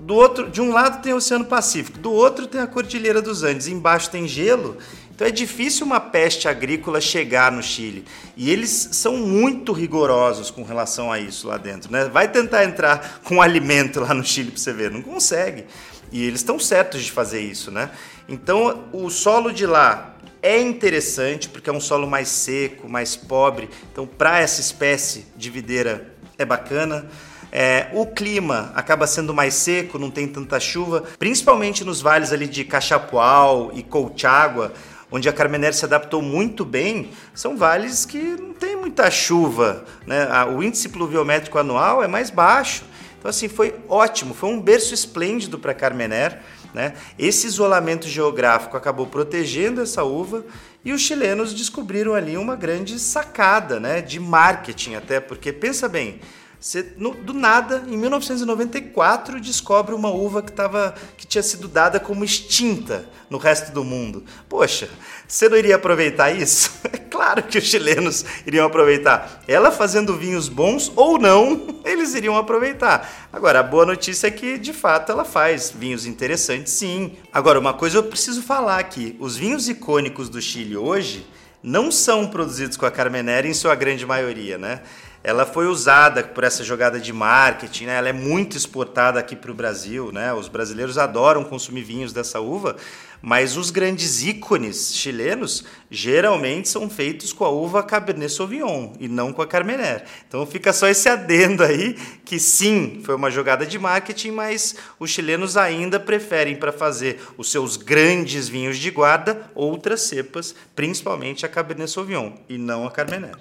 Do 0.00 0.16
outro, 0.16 0.50
de 0.50 0.60
um 0.60 0.72
lado 0.72 1.00
tem 1.00 1.12
o 1.12 1.16
Oceano 1.18 1.44
Pacífico, 1.44 1.96
do 2.00 2.10
outro 2.10 2.44
tem 2.48 2.60
a 2.60 2.66
Cordilheira 2.66 3.22
dos 3.22 3.44
Andes, 3.44 3.68
embaixo 3.68 4.10
tem 4.10 4.26
gelo. 4.26 4.76
Então 5.14 5.24
é 5.24 5.30
difícil 5.30 5.86
uma 5.86 6.00
peste 6.00 6.48
agrícola 6.48 7.00
chegar 7.00 7.52
no 7.52 7.62
Chile. 7.62 8.04
E 8.36 8.50
eles 8.50 8.88
são 8.90 9.16
muito 9.16 9.72
rigorosos 9.72 10.50
com 10.50 10.64
relação 10.64 11.12
a 11.12 11.20
isso 11.20 11.46
lá 11.46 11.58
dentro. 11.58 11.92
Né? 11.92 12.06
Vai 12.06 12.32
tentar 12.32 12.64
entrar 12.64 13.20
com 13.22 13.40
alimento 13.40 14.00
lá 14.00 14.12
no 14.12 14.24
Chile 14.24 14.50
para 14.50 14.58
você 14.60 14.72
ver, 14.72 14.90
não 14.90 15.02
consegue. 15.02 15.66
E 16.12 16.24
eles 16.24 16.40
estão 16.40 16.58
certos 16.58 17.02
de 17.02 17.10
fazer 17.10 17.40
isso. 17.40 17.70
Né? 17.70 17.90
Então 18.28 18.84
o 18.92 19.10
solo 19.10 19.52
de 19.52 19.66
lá 19.66 20.12
é 20.42 20.60
interessante 20.60 21.48
porque 21.48 21.70
é 21.70 21.72
um 21.72 21.80
solo 21.80 22.06
mais 22.06 22.28
seco, 22.28 22.88
mais 22.88 23.16
pobre. 23.16 23.70
Então, 23.92 24.06
para 24.06 24.40
essa 24.40 24.60
espécie 24.60 25.26
de 25.36 25.48
videira 25.48 26.12
é 26.36 26.44
bacana. 26.44 27.06
É, 27.54 27.88
o 27.92 28.06
clima 28.06 28.72
acaba 28.74 29.06
sendo 29.06 29.32
mais 29.32 29.54
seco, 29.54 29.98
não 29.98 30.10
tem 30.10 30.26
tanta 30.26 30.58
chuva, 30.58 31.04
principalmente 31.18 31.84
nos 31.84 32.00
vales 32.00 32.32
ali 32.32 32.48
de 32.48 32.64
Cachapual 32.64 33.70
e 33.74 33.82
Colchagua, 33.82 34.72
onde 35.10 35.28
a 35.28 35.32
Carmener 35.34 35.74
se 35.74 35.84
adaptou 35.84 36.22
muito 36.22 36.64
bem, 36.64 37.10
são 37.34 37.54
vales 37.54 38.06
que 38.06 38.18
não 38.18 38.54
tem 38.54 38.74
muita 38.74 39.10
chuva, 39.10 39.84
né? 40.06 40.26
O 40.56 40.62
índice 40.62 40.88
pluviométrico 40.88 41.58
anual 41.58 42.02
é 42.02 42.08
mais 42.08 42.30
baixo. 42.30 42.84
Então, 43.22 43.30
assim, 43.30 43.48
foi 43.48 43.72
ótimo, 43.88 44.34
foi 44.34 44.50
um 44.50 44.60
berço 44.60 44.92
esplêndido 44.92 45.56
para 45.56 45.72
Carmener. 45.72 46.40
Né? 46.74 46.94
Esse 47.16 47.46
isolamento 47.46 48.08
geográfico 48.08 48.76
acabou 48.76 49.06
protegendo 49.06 49.80
essa 49.80 50.02
uva 50.02 50.44
e 50.84 50.92
os 50.92 51.02
chilenos 51.02 51.54
descobriram 51.54 52.14
ali 52.14 52.36
uma 52.36 52.56
grande 52.56 52.98
sacada 52.98 53.78
né, 53.78 54.00
de 54.00 54.18
marketing, 54.18 54.96
até 54.96 55.20
porque, 55.20 55.52
pensa 55.52 55.88
bem, 55.88 56.18
você, 56.62 56.92
no, 56.96 57.12
do 57.12 57.34
nada, 57.34 57.82
em 57.88 57.96
1994, 57.96 59.40
descobre 59.40 59.96
uma 59.96 60.10
uva 60.10 60.40
que, 60.40 60.52
tava, 60.52 60.94
que 61.18 61.26
tinha 61.26 61.42
sido 61.42 61.66
dada 61.66 61.98
como 61.98 62.24
extinta 62.24 63.04
no 63.28 63.36
resto 63.36 63.72
do 63.72 63.82
mundo. 63.82 64.22
Poxa, 64.48 64.88
você 65.26 65.48
não 65.48 65.56
iria 65.56 65.74
aproveitar 65.74 66.30
isso? 66.30 66.70
É 66.92 67.14
claro 67.14 67.42
que 67.42 67.58
os 67.58 67.64
chilenos 67.64 68.24
iriam 68.46 68.64
aproveitar. 68.64 69.42
Ela 69.46 69.70
fazendo 69.70 70.16
vinhos 70.16 70.48
bons 70.48 70.90
ou 70.96 71.18
não, 71.18 71.80
eles 71.84 72.14
iriam 72.14 72.36
aproveitar. 72.36 73.28
Agora, 73.32 73.60
a 73.60 73.62
boa 73.62 73.84
notícia 73.84 74.28
é 74.28 74.30
que, 74.30 74.56
de 74.56 74.72
fato, 74.72 75.12
ela 75.12 75.24
faz 75.24 75.70
vinhos 75.70 76.06
interessantes, 76.06 76.72
sim. 76.72 77.16
Agora, 77.32 77.58
uma 77.58 77.74
coisa 77.74 77.98
eu 77.98 78.04
preciso 78.04 78.40
falar 78.40 78.78
aqui: 78.78 79.14
os 79.20 79.36
vinhos 79.36 79.68
icônicos 79.68 80.28
do 80.28 80.40
Chile 80.40 80.76
hoje 80.76 81.26
não 81.62 81.92
são 81.92 82.26
produzidos 82.26 82.76
com 82.76 82.86
a 82.86 82.90
Carmenere 82.90 83.48
em 83.48 83.54
sua 83.54 83.74
grande 83.74 84.06
maioria, 84.06 84.56
né? 84.56 84.80
Ela 85.24 85.46
foi 85.46 85.66
usada 85.66 86.22
por 86.24 86.42
essa 86.42 86.64
jogada 86.64 86.98
de 86.98 87.12
marketing, 87.12 87.86
né? 87.86 87.96
ela 87.96 88.08
é 88.08 88.12
muito 88.12 88.56
exportada 88.56 89.20
aqui 89.20 89.36
para 89.36 89.50
o 89.50 89.54
Brasil, 89.54 90.10
né? 90.10 90.32
os 90.32 90.48
brasileiros 90.48 90.98
adoram 90.98 91.44
consumir 91.44 91.82
vinhos 91.82 92.12
dessa 92.12 92.40
uva, 92.40 92.76
mas 93.22 93.56
os 93.56 93.70
grandes 93.70 94.24
ícones 94.24 94.96
chilenos 94.96 95.64
geralmente 95.88 96.68
são 96.68 96.90
feitos 96.90 97.32
com 97.32 97.44
a 97.44 97.48
uva 97.48 97.84
Cabernet 97.84 98.32
Sauvignon 98.32 98.94
e 98.98 99.06
não 99.06 99.32
com 99.32 99.40
a 99.40 99.46
Carmener. 99.46 100.04
Então 100.26 100.44
fica 100.44 100.72
só 100.72 100.88
esse 100.88 101.08
adendo 101.08 101.62
aí, 101.62 101.96
que 102.24 102.40
sim, 102.40 103.00
foi 103.04 103.14
uma 103.14 103.30
jogada 103.30 103.64
de 103.64 103.78
marketing, 103.78 104.32
mas 104.32 104.74
os 104.98 105.08
chilenos 105.08 105.56
ainda 105.56 106.00
preferem 106.00 106.56
para 106.56 106.72
fazer 106.72 107.20
os 107.38 107.48
seus 107.48 107.76
grandes 107.76 108.48
vinhos 108.48 108.76
de 108.76 108.90
guarda 108.90 109.48
outras 109.54 110.00
cepas, 110.02 110.52
principalmente 110.74 111.46
a 111.46 111.48
Cabernet 111.48 111.92
Sauvignon 111.92 112.32
e 112.48 112.58
não 112.58 112.84
a 112.84 112.90
Carmener. 112.90 113.36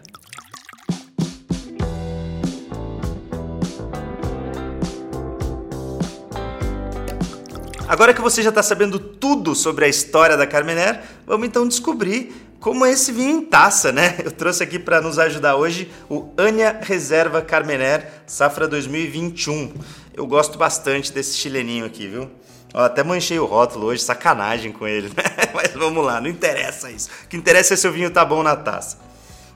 Agora 7.92 8.14
que 8.14 8.22
você 8.22 8.42
já 8.42 8.48
está 8.48 8.64
sabendo 8.64 8.98
tudo 8.98 9.54
sobre 9.54 9.84
a 9.84 9.88
história 9.90 10.38
da 10.38 10.48
Carmener, 10.48 11.02
vamos 11.28 11.46
então 11.46 11.68
descobrir 11.68 12.34
como 12.58 12.86
é 12.86 12.92
esse 12.94 13.12
vinho 13.12 13.40
em 13.40 13.42
taça, 13.42 13.92
né? 13.92 14.16
Eu 14.24 14.32
trouxe 14.32 14.64
aqui 14.64 14.80
para 14.80 15.02
nos 15.02 15.20
ajudar 15.20 15.58
hoje 15.58 15.92
o 16.10 16.32
Ania 16.38 16.80
Reserva 16.82 17.42
Carmener 17.42 18.08
Safra 18.26 18.66
2021. 18.66 19.74
Eu 20.14 20.26
gosto 20.26 20.58
bastante 20.58 21.12
desse 21.12 21.36
chileninho 21.36 21.86
aqui, 21.86 22.08
viu? 22.08 22.32
Até 22.74 23.04
manchei 23.04 23.38
o 23.38 23.46
rótulo 23.46 23.88
hoje, 23.88 24.02
sacanagem 24.02 24.72
com 24.72 24.88
ele, 24.88 25.10
né? 25.14 25.52
Mas 25.54 25.74
vamos 25.74 26.06
lá, 26.06 26.22
não 26.22 26.30
interessa 26.30 26.90
isso. 26.90 27.10
O 27.26 27.28
que 27.28 27.36
interessa 27.36 27.74
é 27.74 27.78
se 27.78 27.86
o 27.86 27.92
vinho 27.92 28.10
tá 28.10 28.24
bom 28.24 28.42
na 28.42 28.56
taça. 28.56 29.00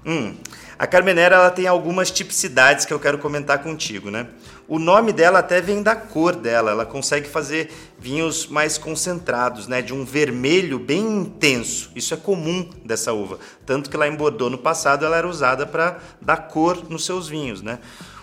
Hum, 0.06 0.36
a 0.78 0.86
Carmenera 0.86 1.38
ela 1.38 1.52
tem 1.52 1.68
algumas 1.68 2.12
tipicidades 2.12 2.84
que 2.84 2.94
eu 2.94 3.00
quero 3.00 3.18
comentar 3.18 3.60
contigo, 3.60 4.12
né? 4.12 4.28
O 4.68 4.80
nome 4.80 5.14
dela 5.14 5.40
até 5.40 5.62
vem 5.62 5.84
da 5.84 5.96
cor 5.96 6.36
dela, 6.36 6.72
ela 6.72 6.86
consegue 6.88 7.30
fazer 7.30 7.70
vinhos 8.00 8.48
mais 8.48 8.80
concentrados, 8.80 9.68
né, 9.68 9.80
de 9.80 9.94
um 9.94 10.04
vermelho 10.04 10.80
bem 10.80 11.06
intenso. 11.06 11.92
Isso 11.96 12.16
é 12.16 12.18
comum 12.18 12.68
dessa 12.84 13.14
uva, 13.14 13.38
tanto 13.64 13.92
que 13.92 13.98
lá 13.98 14.08
em 14.08 14.16
Bordeaux 14.16 14.52
no 14.52 14.58
passado 14.58 15.06
ela 15.06 15.18
era 15.18 15.28
usada 15.28 15.68
para 15.68 16.00
dar 16.20 16.48
cor 16.48 16.90
nos 16.90 17.06
seus 17.06 17.28
vinhos, 17.28 17.62
né? 17.62 17.78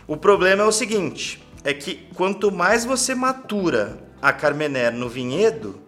O 0.07 0.17
problema 0.17 0.65
é 0.65 0.67
o 0.67 0.73
seguinte, 0.73 1.41
é 1.63 1.73
que 1.73 2.09
quanto 2.15 2.51
mais 2.51 2.85
você 2.85 3.15
matura 3.15 3.99
a 4.21 4.33
Carmener 4.33 4.93
no 4.93 5.09
vinhedo, 5.09 5.82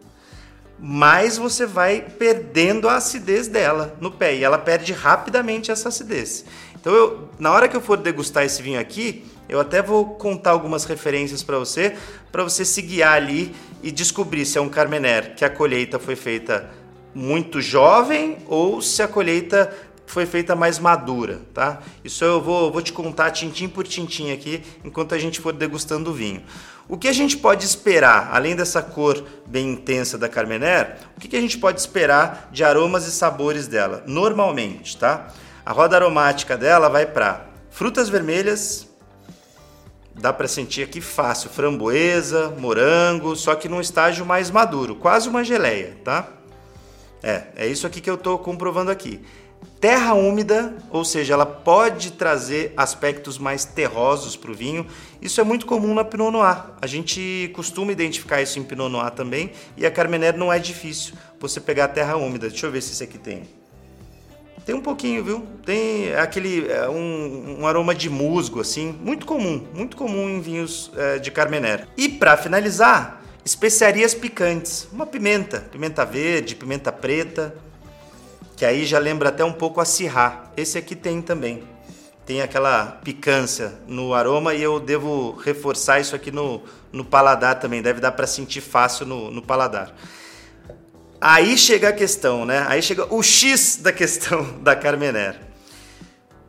mais 0.87 1.39
você 1.39 1.65
vai 1.65 2.03
perdendo 2.03 2.91
a 2.91 2.97
acidez 2.97 3.49
dela 3.49 3.97
no 4.03 4.11
pé 4.11 4.37
e 4.37 4.45
ela 4.45 4.59
perde 4.59 4.93
rapidamente 4.93 5.71
essa 5.71 5.89
acidez. 5.89 6.45
Então, 6.79 6.93
eu, 6.93 7.31
na 7.39 7.51
hora 7.51 7.67
que 7.67 7.75
eu 7.75 7.81
for 7.81 7.97
degustar 7.97 8.45
esse 8.45 8.61
vinho 8.61 8.79
aqui, 8.79 9.25
eu 9.49 9.59
até 9.59 9.81
vou 9.81 10.05
contar 10.17 10.51
algumas 10.51 10.85
referências 10.85 11.43
para 11.43 11.59
você, 11.59 11.97
para 12.31 12.45
você 12.45 12.67
se 12.67 12.83
guiar 12.83 13.15
ali 13.15 13.55
e 13.83 13.91
descobrir 13.91 14.45
se 14.45 14.59
é 14.59 14.61
um 14.61 14.69
Carmener 14.69 15.35
que 15.35 15.43
a 15.43 15.49
colheita 15.49 15.99
foi 15.99 16.17
feita 16.17 16.71
muito 17.15 17.63
jovem 17.63 18.37
ou 18.47 18.83
se 18.83 19.03
a 19.03 19.09
colheita 19.09 19.75
foi 20.07 20.27
feita 20.27 20.55
mais 20.55 20.79
madura, 20.79 21.41
tá? 21.55 21.81
Isso 22.05 22.23
eu 22.27 22.43
vou, 22.43 22.71
vou 22.71 22.83
te 22.83 22.93
contar 22.93 23.31
tintim 23.31 23.69
por 23.69 23.87
tintim 23.87 24.33
aqui 24.33 24.63
enquanto 24.85 25.15
a 25.15 25.19
gente 25.19 25.41
for 25.41 25.55
degustando 25.55 26.11
o 26.11 26.13
vinho. 26.13 26.43
O 26.87 26.99
que 26.99 27.09
a 27.09 27.13
gente 27.13 27.39
pode 27.39 27.65
esperar, 27.65 28.31
além 28.33 28.55
dessa 28.55 28.83
cor 28.83 29.25
bem 29.47 29.71
intensa 29.71 30.19
da 30.19 30.29
Carmener, 30.29 30.97
o 31.17 31.21
que 31.21 31.35
a 31.35 31.41
gente 31.41 31.57
pode 31.57 31.81
esperar 31.81 32.51
de 32.53 32.63
aromas 32.63 33.07
e 33.07 33.11
sabores 33.11 33.67
dela? 33.67 34.03
Normalmente, 34.07 34.97
tá? 34.97 35.29
A 35.65 35.73
roda 35.73 35.97
aromática 35.97 36.59
dela 36.59 36.91
vai 36.91 37.07
para 37.07 37.47
frutas 37.71 38.11
vermelhas, 38.11 38.87
dá 40.15 40.31
para 40.31 40.47
sentir 40.47 40.83
aqui 40.83 41.01
fácil, 41.01 41.49
framboesa, 41.49 42.51
morango, 42.59 43.35
só 43.35 43.55
que 43.55 43.69
num 43.69 43.81
estágio 43.81 44.27
mais 44.27 44.51
maduro, 44.51 44.95
quase 44.95 45.27
uma 45.27 45.43
geleia, 45.43 45.97
tá? 46.05 46.29
É, 47.23 47.45
é 47.57 47.67
isso 47.67 47.87
aqui 47.87 48.03
que 48.03 48.11
eu 48.11 48.17
estou 48.17 48.39
comprovando 48.39 48.91
aqui. 48.91 49.25
Terra 49.81 50.15
úmida, 50.15 50.75
ou 50.91 51.05
seja, 51.05 51.35
ela 51.35 51.45
pode 51.45 52.13
trazer 52.13 52.73
aspectos 52.77 53.37
mais 53.39 53.65
terrosos 53.65 54.35
para 54.35 54.51
o 54.51 54.55
vinho. 54.55 54.87
Isso 55.21 55.41
é 55.41 55.45
muito 55.45 55.67
comum 55.67 55.93
na 55.93 56.03
Pinot 56.03 56.31
Noir. 56.31 56.65
A 56.81 56.87
gente 56.87 57.51
costuma 57.55 57.93
identificar 57.93 58.41
isso 58.41 58.59
em 58.59 58.63
Pinot 58.63 58.91
Noir 58.91 59.11
também. 59.11 59.51
E 59.77 59.85
a 59.85 59.91
Carmener 59.91 60.39
não 60.39 60.53
é 60.53 60.59
difícil 60.59 61.15
você 61.39 61.61
pegar 61.61 61.85
a 61.85 61.89
terra 61.89 62.17
úmida. 62.17 62.49
Deixa 62.49 62.67
eu 62.67 62.71
ver 62.71 62.81
se 62.81 62.93
esse 62.93 63.05
aqui 63.05 63.19
tem. 63.19 63.43
Tem 64.65 64.75
um 64.75 64.81
pouquinho, 64.81 65.23
viu? 65.23 65.47
Tem 65.67 66.15
aquele 66.15 66.67
é, 66.71 66.89
um, 66.89 67.59
um 67.61 67.67
aroma 67.67 67.95
de 67.95 68.09
musgo, 68.09 68.61
assim, 68.61 68.99
muito 69.03 69.27
comum, 69.27 69.67
muito 69.75 69.95
comum 69.95 70.27
em 70.31 70.41
vinhos 70.41 70.91
é, 70.97 71.19
de 71.19 71.31
Carmener. 71.31 71.87
E 71.99 72.09
para 72.09 72.35
finalizar, 72.39 73.23
especiarias 73.45 74.15
picantes. 74.15 74.89
Uma 74.91 75.05
pimenta, 75.05 75.61
pimenta 75.61 76.07
verde, 76.07 76.55
pimenta 76.57 76.91
preta 76.91 77.55
que 78.57 78.65
aí 78.65 78.85
já 78.85 78.99
lembra 78.99 79.29
até 79.29 79.45
um 79.45 79.53
pouco 79.53 79.81
a 79.81 79.85
Sirá. 79.85 80.51
Esse 80.57 80.79
aqui 80.79 80.95
tem 80.95 81.21
também. 81.21 81.65
Tem 82.25 82.41
aquela 82.41 83.01
picância 83.05 83.73
no 83.87 84.15
aroma 84.15 84.55
e 84.55 84.63
eu 84.63 84.81
devo 84.81 85.33
reforçar 85.45 86.01
isso 86.01 86.17
aqui 86.17 86.31
no, 86.31 86.63
no 86.93 87.05
paladar 87.05 87.59
também. 87.59 87.83
Deve 87.83 88.01
dar 88.01 88.13
para 88.13 88.27
sentir 88.27 88.61
fácil 88.61 89.05
no, 89.05 89.31
no 89.31 89.43
paladar. 89.43 89.95
Aí 91.21 91.57
chega 91.59 91.89
a 91.89 91.93
questão, 91.93 92.45
né? 92.45 92.65
Aí 92.69 92.83
chega 92.83 93.13
o 93.13 93.23
X 93.23 93.77
da 93.77 93.93
questão 93.93 94.59
da 94.61 94.75
Carmener. 94.77 95.41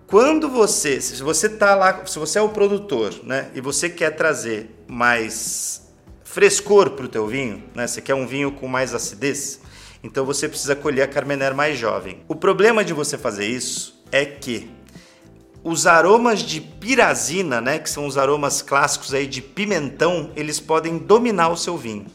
Quando 0.08 0.50
você, 0.50 1.02
se 1.02 1.22
você 1.24 1.50
tá 1.50 1.76
lá, 1.76 2.06
se 2.06 2.20
você 2.20 2.38
é 2.38 2.42
o 2.42 2.50
produtor, 2.50 3.14
né, 3.24 3.50
e 3.56 3.60
você 3.60 3.90
quer 3.90 4.12
trazer 4.12 4.70
mais 4.88 5.82
frescor 6.24 6.92
para 6.92 7.06
o 7.06 7.08
teu 7.08 7.26
vinho, 7.26 7.64
né? 7.74 7.88
Você 7.88 8.02
quer 8.02 8.14
um 8.14 8.28
vinho 8.28 8.52
com 8.52 8.68
mais 8.68 8.94
acidez? 8.94 9.60
Então 10.04 10.26
você 10.26 10.48
precisa 10.48 10.76
colher 10.76 11.04
a 11.04 11.08
Carmener 11.08 11.56
mais 11.56 11.78
jovem. 11.78 12.20
O 12.28 12.36
problema 12.36 12.84
de 12.84 12.94
você 12.94 13.18
fazer 13.18 13.48
isso 13.48 14.04
é 14.12 14.26
que 14.26 14.70
os 15.64 15.88
aromas 15.88 16.42
de 16.42 16.62
pirazina, 16.62 17.60
né, 17.60 17.80
que 17.80 17.90
são 17.90 18.06
os 18.06 18.18
aromas 18.18 18.62
clássicos 18.62 19.14
aí 19.14 19.26
de 19.26 19.42
pimentão, 19.42 20.30
eles 20.36 20.60
podem 20.60 20.98
dominar 20.98 21.50
o 21.50 21.58
seu 21.58 21.76
vinho. 21.76 22.06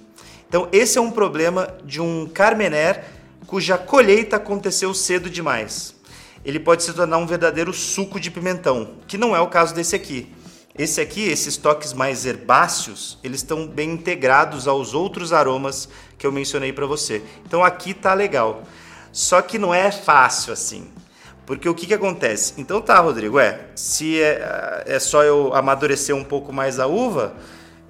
Então 0.49 0.69
esse 0.71 0.99
é 0.99 1.01
um 1.01 1.11
problema 1.11 1.69
de 1.85 2.01
um 2.01 2.27
Carmener 2.27 3.05
cuja 3.47 3.77
colheita 3.77 4.37
aconteceu 4.37 4.95
cedo 4.95 5.29
demais. 5.29 5.95
Ele 6.45 6.61
pode 6.61 6.85
se 6.85 6.93
tornar 6.93 7.19
um 7.19 7.27
verdadeiro 7.27 7.73
suco 7.73 8.21
de 8.21 8.31
pimentão, 8.31 8.95
que 9.07 9.19
não 9.19 9.35
é 9.35 9.41
o 9.41 9.49
caso 9.49 9.75
desse 9.75 9.95
aqui. 9.97 10.33
Esse 10.81 10.99
aqui, 10.99 11.29
esses 11.29 11.59
toques 11.59 11.93
mais 11.93 12.25
herbáceos, 12.25 13.19
eles 13.23 13.41
estão 13.41 13.67
bem 13.67 13.91
integrados 13.91 14.67
aos 14.67 14.95
outros 14.95 15.31
aromas 15.31 15.91
que 16.17 16.27
eu 16.27 16.33
mencionei 16.33 16.73
para 16.73 16.87
você. 16.87 17.23
Então 17.45 17.63
aqui 17.63 17.93
tá 17.93 18.15
legal. 18.15 18.63
Só 19.13 19.43
que 19.43 19.59
não 19.59 19.75
é 19.75 19.93
fácil 19.93 20.55
assim. 20.55 20.91
Porque 21.45 21.69
o 21.69 21.75
que, 21.75 21.87
que 21.87 21.93
acontece? 21.93 22.55
Então 22.57 22.81
tá, 22.81 22.99
Rodrigo, 22.99 23.39
é, 23.39 23.61
se 23.75 24.23
é, 24.23 24.85
é 24.87 24.99
só 24.99 25.23
eu 25.23 25.55
amadurecer 25.55 26.17
um 26.17 26.25
pouco 26.25 26.51
mais 26.51 26.81
a 26.81 26.87
uva, 26.87 27.35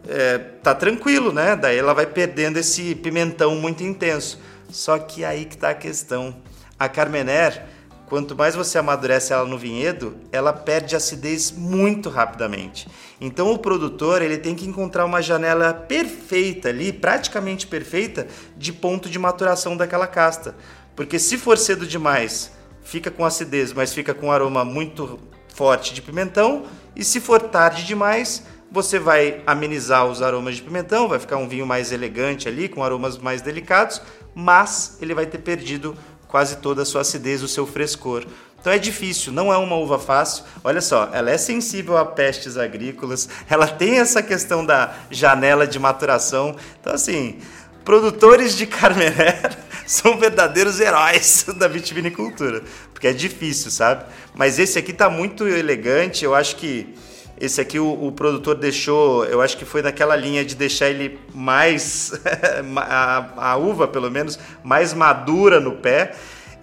é, 0.08 0.38
tá 0.60 0.74
tranquilo, 0.74 1.30
né? 1.30 1.54
Daí 1.54 1.78
ela 1.78 1.94
vai 1.94 2.06
perdendo 2.06 2.56
esse 2.56 2.96
pimentão 2.96 3.54
muito 3.54 3.84
intenso. 3.84 4.40
Só 4.68 4.98
que 4.98 5.24
aí 5.24 5.44
que 5.44 5.56
tá 5.56 5.70
a 5.70 5.74
questão. 5.74 6.34
A 6.76 6.88
Carmener, 6.88 7.62
quanto 8.10 8.36
mais 8.36 8.56
você 8.56 8.76
amadurece 8.76 9.32
ela 9.32 9.44
no 9.44 9.56
vinhedo, 9.56 10.16
ela 10.32 10.52
perde 10.52 10.96
acidez 10.96 11.52
muito 11.52 12.10
rapidamente. 12.10 12.88
Então 13.20 13.52
o 13.52 13.58
produtor 13.58 14.20
ele 14.20 14.36
tem 14.36 14.56
que 14.56 14.66
encontrar 14.66 15.04
uma 15.04 15.22
janela 15.22 15.72
perfeita 15.72 16.70
ali, 16.70 16.92
praticamente 16.92 17.68
perfeita, 17.68 18.26
de 18.56 18.72
ponto 18.72 19.08
de 19.08 19.16
maturação 19.18 19.76
daquela 19.76 20.08
casta, 20.08 20.56
Porque 20.96 21.20
se 21.20 21.38
for 21.38 21.56
cedo 21.56 21.86
demais, 21.86 22.50
fica 22.82 23.12
com 23.12 23.24
acidez, 23.24 23.72
mas 23.72 23.94
fica 23.94 24.12
com 24.12 24.32
aroma 24.32 24.64
muito 24.64 25.18
forte 25.54 25.94
de 25.94 26.02
pimentão. 26.02 26.64
E 26.96 27.04
se 27.04 27.20
for 27.20 27.40
tarde 27.40 27.84
demais, 27.84 28.42
você 28.70 28.98
vai 28.98 29.42
amenizar 29.46 30.06
os 30.06 30.20
aromas 30.20 30.56
de 30.56 30.62
pimentão, 30.62 31.08
vai 31.08 31.18
ficar 31.18 31.36
um 31.36 31.48
vinho 31.48 31.66
mais 31.66 31.92
elegante 31.92 32.48
ali, 32.48 32.68
com 32.68 32.84
aromas 32.84 33.18
mais 33.18 33.40
delicados, 33.40 34.02
mas 34.34 34.98
ele 35.00 35.14
vai 35.14 35.26
ter 35.26 35.38
perdido 35.38 35.96
quase 36.30 36.58
toda 36.58 36.82
a 36.82 36.84
sua 36.84 37.00
acidez, 37.00 37.42
o 37.42 37.48
seu 37.48 37.66
frescor. 37.66 38.24
Então 38.60 38.72
é 38.72 38.78
difícil, 38.78 39.32
não 39.32 39.52
é 39.52 39.56
uma 39.56 39.74
uva 39.76 39.98
fácil. 39.98 40.44
Olha 40.62 40.80
só, 40.80 41.10
ela 41.12 41.30
é 41.30 41.38
sensível 41.38 41.96
a 41.96 42.04
pestes 42.04 42.56
agrícolas, 42.56 43.28
ela 43.50 43.66
tem 43.66 43.98
essa 43.98 44.22
questão 44.22 44.64
da 44.64 44.94
janela 45.10 45.66
de 45.66 45.78
maturação. 45.78 46.54
Então, 46.80 46.92
assim, 46.92 47.38
produtores 47.84 48.56
de 48.56 48.64
Carmener 48.68 49.58
são 49.86 50.18
verdadeiros 50.18 50.78
heróis 50.78 51.46
da 51.58 51.66
vitivinicultura, 51.66 52.62
porque 52.92 53.08
é 53.08 53.12
difícil, 53.12 53.70
sabe? 53.70 54.04
Mas 54.34 54.58
esse 54.58 54.78
aqui 54.78 54.92
tá 54.92 55.10
muito 55.10 55.48
elegante, 55.48 56.24
eu 56.24 56.34
acho 56.34 56.56
que 56.56 56.94
esse 57.40 57.58
aqui 57.58 57.78
o, 57.78 58.06
o, 58.06 58.12
produtor 58.12 58.54
deixou, 58.54 59.24
eu 59.24 59.40
acho 59.40 59.56
que 59.56 59.64
foi 59.64 59.80
naquela 59.80 60.14
linha 60.14 60.44
de 60.44 60.54
deixar 60.54 60.90
ele 60.90 61.18
mais, 61.34 62.12
a, 62.76 63.52
a, 63.52 63.56
uva 63.56 63.88
pelo 63.88 64.10
menos, 64.10 64.38
mais 64.62 64.92
madura 64.92 65.58
no 65.58 65.72
pé. 65.72 66.12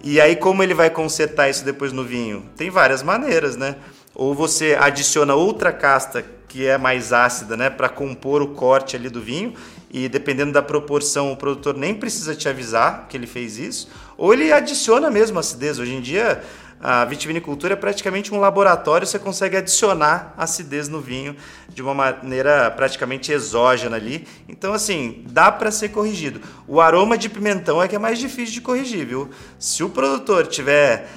E 0.04 0.20
aí, 0.20 0.36
como 0.36 0.62
ele 0.62 0.74
vai 0.74 0.88
consertar 0.88 1.50
isso 1.50 1.64
depois 1.64 1.92
no 1.92 2.04
vinho? 2.04 2.44
Tem 2.56 2.70
várias 2.70 3.02
maneiras, 3.02 3.56
né? 3.56 3.74
Ou 4.14 4.32
você 4.32 4.76
adiciona 4.78 5.34
outra 5.34 5.72
casta 5.72 6.24
que 6.46 6.64
é 6.64 6.78
mais 6.78 7.12
ácida, 7.12 7.56
né, 7.56 7.68
para 7.68 7.88
compor 7.88 8.40
o 8.40 8.48
corte 8.48 8.96
ali 8.96 9.10
do 9.10 9.20
vinho. 9.20 9.52
E 9.90 10.08
dependendo 10.08 10.52
da 10.52 10.62
proporção, 10.62 11.32
o 11.32 11.36
produtor 11.36 11.76
nem 11.76 11.94
precisa 11.94 12.34
te 12.34 12.48
avisar 12.48 13.06
que 13.08 13.16
ele 13.16 13.26
fez 13.26 13.58
isso. 13.58 13.88
Ou 14.16 14.32
ele 14.32 14.52
adiciona 14.52 15.10
mesmo 15.10 15.38
acidez. 15.38 15.78
Hoje 15.78 15.94
em 15.94 16.00
dia, 16.00 16.42
a 16.80 17.04
vitivinicultura 17.04 17.74
é 17.74 17.76
praticamente 17.76 18.32
um 18.32 18.38
laboratório, 18.38 19.06
você 19.06 19.18
consegue 19.18 19.56
adicionar 19.56 20.32
acidez 20.36 20.88
no 20.88 21.00
vinho 21.00 21.36
de 21.68 21.82
uma 21.82 21.94
maneira 21.94 22.70
praticamente 22.70 23.32
exógena 23.32 23.96
ali. 23.96 24.26
Então, 24.48 24.72
assim, 24.72 25.24
dá 25.28 25.50
para 25.50 25.70
ser 25.70 25.88
corrigido. 25.88 26.40
O 26.66 26.80
aroma 26.80 27.18
de 27.18 27.28
pimentão 27.28 27.82
é 27.82 27.88
que 27.88 27.96
é 27.96 27.98
mais 27.98 28.18
difícil 28.18 28.54
de 28.54 28.60
corrigir, 28.60 29.06
viu? 29.06 29.30
Se 29.58 29.82
o 29.82 29.88
produtor 29.88 30.46
tiver 30.46 31.08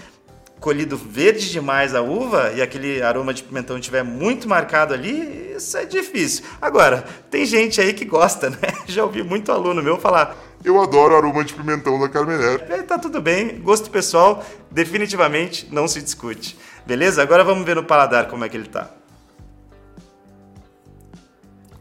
colhido 0.60 0.96
verde 0.96 1.50
demais 1.50 1.96
a 1.96 2.02
uva 2.02 2.52
e 2.56 2.62
aquele 2.62 3.02
aroma 3.02 3.34
de 3.34 3.42
pimentão 3.42 3.78
estiver 3.78 4.04
muito 4.04 4.48
marcado 4.48 4.94
ali, 4.94 5.56
isso 5.56 5.76
é 5.76 5.86
difícil. 5.86 6.46
Agora, 6.62 7.04
tem 7.32 7.46
gente 7.46 7.82
aí 7.82 7.94
que 7.94 8.06
gosta, 8.06 8.50
né? 8.52 8.58
Já 8.88 9.04
ouvi 9.04 9.24
muito 9.24 9.52
aluno 9.52 9.82
meu 9.82 9.98
falar 9.98 10.38
eu 10.64 10.82
adoro 10.82 11.14
o 11.14 11.18
aroma 11.18 11.44
de 11.44 11.54
pimentão 11.54 12.00
da 12.00 12.08
Carmener. 12.08 12.66
É, 12.70 12.82
tá 12.84 12.98
tudo 12.98 13.22
bem, 13.22 13.60
gosto 13.62 13.90
pessoal, 13.90 14.46
definitivamente 14.70 15.68
não 15.72 15.88
se 15.88 16.02
discute. 16.02 16.58
Beleza? 16.86 17.22
Agora 17.22 17.44
vamos 17.44 17.66
ver 17.66 17.76
no 17.76 17.84
paladar 17.84 18.28
como 18.28 18.46
é 18.46 18.50
que 18.50 18.58
ele 18.58 18.68
tá. 18.68 18.90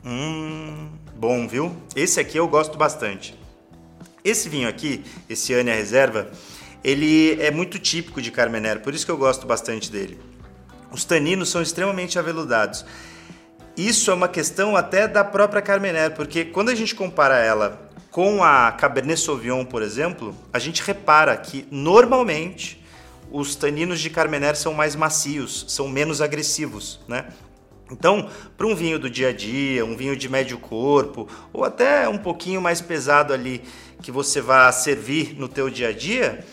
Hum, 0.04 0.88
bom, 1.14 1.46
viu? 1.46 1.76
Esse 1.94 2.20
aqui 2.20 2.38
eu 2.38 2.48
gosto 2.48 2.78
bastante. 2.78 3.38
Esse 4.24 4.48
vinho 4.48 4.68
aqui, 4.68 5.04
esse 5.28 5.54
Ania 5.54 5.74
Reserva, 5.74 6.30
ele 6.82 7.40
é 7.40 7.50
muito 7.50 7.78
típico 7.78 8.20
de 8.20 8.30
Carmener, 8.30 8.80
por 8.80 8.94
isso 8.94 9.04
que 9.04 9.12
eu 9.12 9.16
gosto 9.16 9.46
bastante 9.46 9.90
dele. 9.90 10.18
Os 10.90 11.04
taninos 11.04 11.50
são 11.50 11.62
extremamente 11.62 12.18
aveludados. 12.18 12.84
Isso 13.76 14.10
é 14.10 14.14
uma 14.14 14.28
questão 14.28 14.76
até 14.76 15.06
da 15.06 15.22
própria 15.22 15.62
Carmener, 15.62 16.14
porque 16.14 16.44
quando 16.44 16.70
a 16.70 16.74
gente 16.74 16.94
compara 16.94 17.38
ela 17.38 17.89
com 18.10 18.42
a 18.42 18.72
Cabernet 18.72 19.20
Sauvignon, 19.20 19.64
por 19.64 19.82
exemplo, 19.82 20.34
a 20.52 20.58
gente 20.58 20.82
repara 20.82 21.36
que 21.36 21.66
normalmente 21.70 22.82
os 23.30 23.54
taninos 23.54 24.00
de 24.00 24.10
Carmener 24.10 24.56
são 24.56 24.74
mais 24.74 24.96
macios, 24.96 25.64
são 25.68 25.88
menos 25.88 26.20
agressivos, 26.20 27.00
né? 27.06 27.26
Então, 27.90 28.28
para 28.56 28.66
um 28.66 28.74
vinho 28.74 28.98
do 28.98 29.10
dia 29.10 29.28
a 29.28 29.32
dia, 29.32 29.84
um 29.84 29.96
vinho 29.96 30.16
de 30.16 30.28
médio 30.28 30.58
corpo, 30.58 31.28
ou 31.52 31.64
até 31.64 32.08
um 32.08 32.18
pouquinho 32.18 32.60
mais 32.60 32.80
pesado 32.80 33.32
ali 33.32 33.62
que 34.00 34.12
você 34.12 34.40
vai 34.40 34.72
servir 34.72 35.34
no 35.36 35.48
teu 35.48 35.68
dia 35.68 35.88
a 35.88 35.92
dia, 35.92 36.44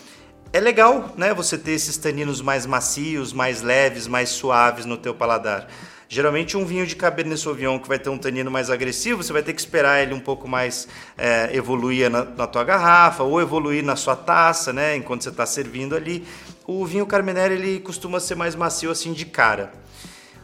é 0.58 0.60
legal, 0.60 1.14
né? 1.16 1.32
Você 1.34 1.56
ter 1.56 1.70
esses 1.70 1.96
taninos 1.96 2.42
mais 2.42 2.66
macios, 2.66 3.32
mais 3.32 3.62
leves, 3.62 4.08
mais 4.08 4.28
suaves 4.30 4.84
no 4.84 4.96
teu 4.96 5.14
paladar. 5.14 5.68
Geralmente 6.08 6.56
um 6.56 6.64
vinho 6.64 6.84
de 6.84 6.96
Cabernet 6.96 7.40
Sauvignon 7.40 7.78
que 7.78 7.86
vai 7.86 7.98
ter 7.98 8.08
um 8.08 8.18
tanino 8.18 8.50
mais 8.50 8.68
agressivo, 8.68 9.22
você 9.22 9.32
vai 9.32 9.42
ter 9.42 9.52
que 9.52 9.60
esperar 9.60 10.02
ele 10.02 10.14
um 10.14 10.20
pouco 10.20 10.48
mais 10.48 10.88
é, 11.16 11.50
evoluir 11.52 12.10
na, 12.10 12.24
na, 12.24 12.46
tua 12.46 12.64
garrafa 12.64 13.22
ou 13.22 13.40
evoluir 13.40 13.84
na 13.84 13.94
sua 13.94 14.16
taça, 14.16 14.72
né? 14.72 14.96
Enquanto 14.96 15.22
você 15.22 15.28
está 15.28 15.46
servindo 15.46 15.94
ali. 15.94 16.26
O 16.66 16.84
vinho 16.84 17.06
Carmenère 17.06 17.52
ele 17.52 17.78
costuma 17.78 18.18
ser 18.18 18.34
mais 18.34 18.56
macio 18.56 18.90
assim 18.90 19.12
de 19.12 19.26
cara. 19.26 19.72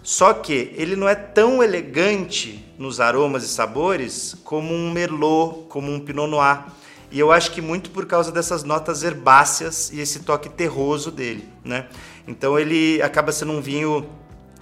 Só 0.00 0.32
que 0.32 0.72
ele 0.76 0.94
não 0.94 1.08
é 1.08 1.14
tão 1.16 1.60
elegante 1.60 2.64
nos 2.78 3.00
aromas 3.00 3.42
e 3.42 3.48
sabores 3.48 4.36
como 4.44 4.72
um 4.72 4.92
Merlot, 4.92 5.66
como 5.68 5.90
um 5.90 5.98
Pinot 5.98 6.30
Noir. 6.30 6.66
E 7.14 7.20
eu 7.20 7.30
acho 7.30 7.52
que 7.52 7.62
muito 7.62 7.90
por 7.90 8.06
causa 8.06 8.32
dessas 8.32 8.64
notas 8.64 9.04
herbáceas 9.04 9.88
e 9.92 10.00
esse 10.00 10.18
toque 10.18 10.48
terroso 10.48 11.12
dele, 11.12 11.48
né? 11.64 11.86
Então 12.26 12.58
ele 12.58 13.00
acaba 13.00 13.30
sendo 13.30 13.52
um 13.52 13.60
vinho 13.60 14.10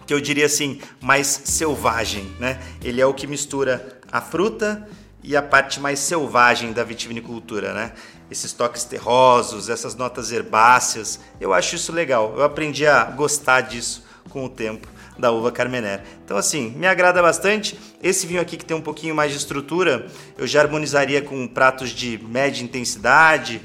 que 0.07 0.13
eu 0.13 0.21
diria 0.21 0.45
assim, 0.45 0.79
mais 1.01 1.27
selvagem, 1.47 2.31
né? 2.39 2.61
Ele 2.85 3.01
é 3.01 3.07
o 3.07 3.15
que 3.15 3.27
mistura 3.27 3.99
a 4.13 4.21
fruta 4.21 4.87
e 5.23 5.35
a 5.35 5.41
parte 5.41 5.81
mais 5.81 5.99
selvagem 5.99 6.75
da 6.75 6.85
vitivinicultura, 6.85 7.73
né? 7.73 7.93
Esses 8.31 8.53
toques 8.53 8.85
terrosos, 8.85 9.71
essas 9.71 9.95
notas 9.95 10.31
herbáceas, 10.31 11.21
eu 11.41 11.55
acho 11.55 11.77
isso 11.77 11.91
legal. 11.91 12.35
Eu 12.37 12.45
aprendi 12.45 12.87
a 12.87 13.05
gostar 13.05 13.63
disso 13.63 14.05
com 14.29 14.45
o 14.45 14.49
tempo 14.51 14.87
da 15.19 15.31
uva 15.31 15.53
Carmener. 15.53 16.03
Então 16.25 16.37
assim, 16.37 16.71
me 16.71 16.87
agrada 16.87 17.23
bastante. 17.23 17.79
Esse 18.03 18.27
vinho 18.27 18.41
aqui 18.41 18.57
que 18.57 18.65
tem 18.65 18.77
um 18.77 18.81
pouquinho 18.81 19.15
mais 19.15 19.33
de 19.33 19.39
estrutura, 19.39 20.07
eu 20.37 20.47
já 20.47 20.61
harmonizaria 20.61 21.23
com 21.23 21.47
pratos 21.47 21.91
de 21.91 22.19
média 22.19 22.63
intensidade, 22.63 23.61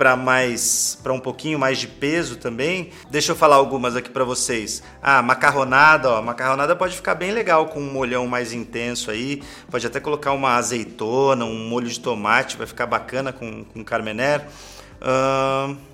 para 0.00 0.16
mais 0.16 0.98
para 1.02 1.12
um 1.12 1.20
pouquinho 1.20 1.58
mais 1.58 1.76
de 1.76 1.86
peso 1.86 2.36
também. 2.36 2.88
Deixa 3.10 3.32
eu 3.32 3.36
falar 3.36 3.56
algumas 3.56 3.94
aqui 3.94 4.08
para 4.08 4.24
vocês. 4.24 4.82
Ah, 5.02 5.20
macarronada, 5.20 6.08
ó, 6.08 6.22
macarronada 6.22 6.74
pode 6.74 6.96
ficar 6.96 7.14
bem 7.14 7.32
legal 7.32 7.66
com 7.66 7.80
um 7.80 7.92
molhão 7.92 8.26
mais 8.26 8.54
intenso 8.54 9.10
aí. 9.10 9.42
Pode 9.70 9.86
até 9.86 10.00
colocar 10.00 10.32
uma 10.32 10.56
azeitona, 10.56 11.44
um 11.44 11.68
molho 11.68 11.86
de 11.86 12.00
tomate, 12.00 12.56
vai 12.56 12.66
ficar 12.66 12.86
bacana 12.86 13.30
com 13.30 13.62
com 13.62 13.84
carmener. 13.84 14.46
Uh... 15.02 15.89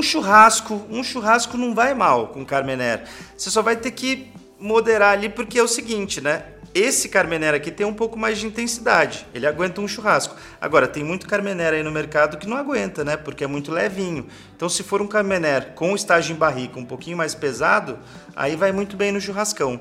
Um 0.00 0.02
churrasco, 0.02 0.86
um 0.88 1.04
churrasco 1.04 1.58
não 1.58 1.74
vai 1.74 1.92
mal 1.92 2.28
com 2.28 2.42
carmener. 2.42 3.02
Você 3.36 3.50
só 3.50 3.60
vai 3.60 3.76
ter 3.76 3.90
que 3.90 4.32
moderar 4.58 5.12
ali 5.12 5.28
porque 5.28 5.58
é 5.58 5.62
o 5.62 5.68
seguinte, 5.68 6.22
né? 6.22 6.42
Esse 6.74 7.06
Carmenère 7.06 7.54
aqui 7.54 7.70
tem 7.70 7.84
um 7.84 7.92
pouco 7.92 8.18
mais 8.18 8.38
de 8.38 8.46
intensidade, 8.46 9.26
ele 9.34 9.46
aguenta 9.46 9.78
um 9.78 9.86
churrasco. 9.86 10.34
Agora, 10.58 10.88
tem 10.88 11.04
muito 11.04 11.28
Carmenère 11.28 11.76
aí 11.76 11.82
no 11.82 11.90
mercado 11.90 12.38
que 12.38 12.48
não 12.48 12.56
aguenta, 12.56 13.04
né? 13.04 13.14
Porque 13.18 13.44
é 13.44 13.46
muito 13.46 13.70
levinho. 13.70 14.26
Então, 14.56 14.70
se 14.70 14.82
for 14.82 15.02
um 15.02 15.06
Carmenère 15.06 15.74
com 15.74 15.94
estágio 15.94 16.34
em 16.34 16.38
barrica 16.38 16.78
um 16.78 16.84
pouquinho 16.86 17.18
mais 17.18 17.34
pesado, 17.34 17.98
aí 18.34 18.56
vai 18.56 18.72
muito 18.72 18.96
bem 18.96 19.12
no 19.12 19.20
churrascão. 19.20 19.78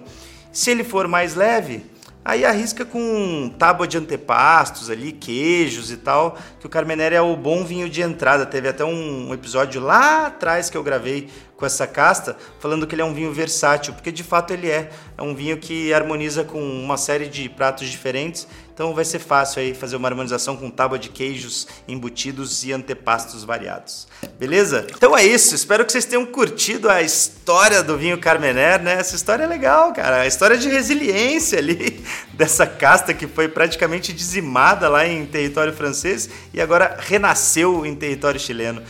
Se 0.51 0.69
ele 0.69 0.83
for 0.83 1.07
mais 1.07 1.33
leve, 1.33 1.85
Aí 2.29 2.45
arrisca 2.45 2.85
com 2.85 3.51
tábua 3.57 3.87
de 3.87 3.97
antepastos 3.97 4.91
ali, 4.91 5.11
queijos 5.11 5.89
e 5.91 5.97
tal, 5.97 6.37
que 6.59 6.67
o 6.67 6.69
Carmenere 6.69 7.15
é 7.15 7.21
o 7.21 7.35
bom 7.35 7.65
vinho 7.65 7.89
de 7.89 8.03
entrada. 8.03 8.45
Teve 8.45 8.67
até 8.67 8.85
um 8.85 9.33
episódio 9.33 9.81
lá 9.81 10.27
atrás 10.27 10.69
que 10.69 10.77
eu 10.77 10.83
gravei 10.83 11.27
com 11.59 11.65
essa 11.65 11.85
casta, 11.85 12.37
falando 12.57 12.87
que 12.87 12.95
ele 12.95 13.01
é 13.01 13.05
um 13.05 13.13
vinho 13.13 13.33
versátil, 13.33 13.93
porque 13.93 14.13
de 14.13 14.23
fato 14.23 14.53
ele 14.53 14.69
é. 14.69 14.89
É 15.17 15.21
um 15.21 15.35
vinho 15.35 15.57
que 15.57 15.93
harmoniza 15.93 16.45
com 16.45 16.61
uma 16.61 16.95
série 16.95 17.27
de 17.27 17.49
pratos 17.49 17.89
diferentes, 17.89 18.47
então 18.73 18.93
vai 18.93 19.03
ser 19.03 19.19
fácil 19.19 19.61
aí 19.61 19.73
fazer 19.73 19.97
uma 19.97 20.07
harmonização 20.07 20.55
com 20.55 20.69
tábua 20.69 20.97
de 20.97 21.09
queijos 21.09 21.67
embutidos 21.85 22.63
e 22.63 22.71
antepastos 22.71 23.43
variados. 23.43 24.07
Beleza? 24.39 24.87
Então 24.95 25.17
é 25.17 25.25
isso, 25.25 25.53
espero 25.53 25.85
que 25.85 25.91
vocês 25.91 26.05
tenham 26.05 26.25
curtido 26.25 26.89
a 26.89 27.01
história 27.01 27.83
do 27.83 27.97
vinho 27.97 28.17
Carmener, 28.17 28.81
né? 28.81 28.93
Essa 28.93 29.17
história 29.17 29.43
é 29.43 29.47
legal, 29.47 29.91
cara. 29.91 30.21
A 30.21 30.27
história 30.27 30.57
de 30.57 30.69
resiliência 30.69 31.59
ali 31.59 32.01
dessa 32.31 32.65
casta 32.65 33.13
que 33.13 33.27
foi 33.27 33.49
praticamente 33.49 34.13
dizimada 34.13 34.87
lá 34.87 35.05
em 35.05 35.25
território 35.25 35.73
francês 35.73 36.29
e 36.53 36.61
agora 36.61 36.95
renasceu 37.01 37.85
em 37.85 37.93
território 37.93 38.39
chileno. 38.39 38.81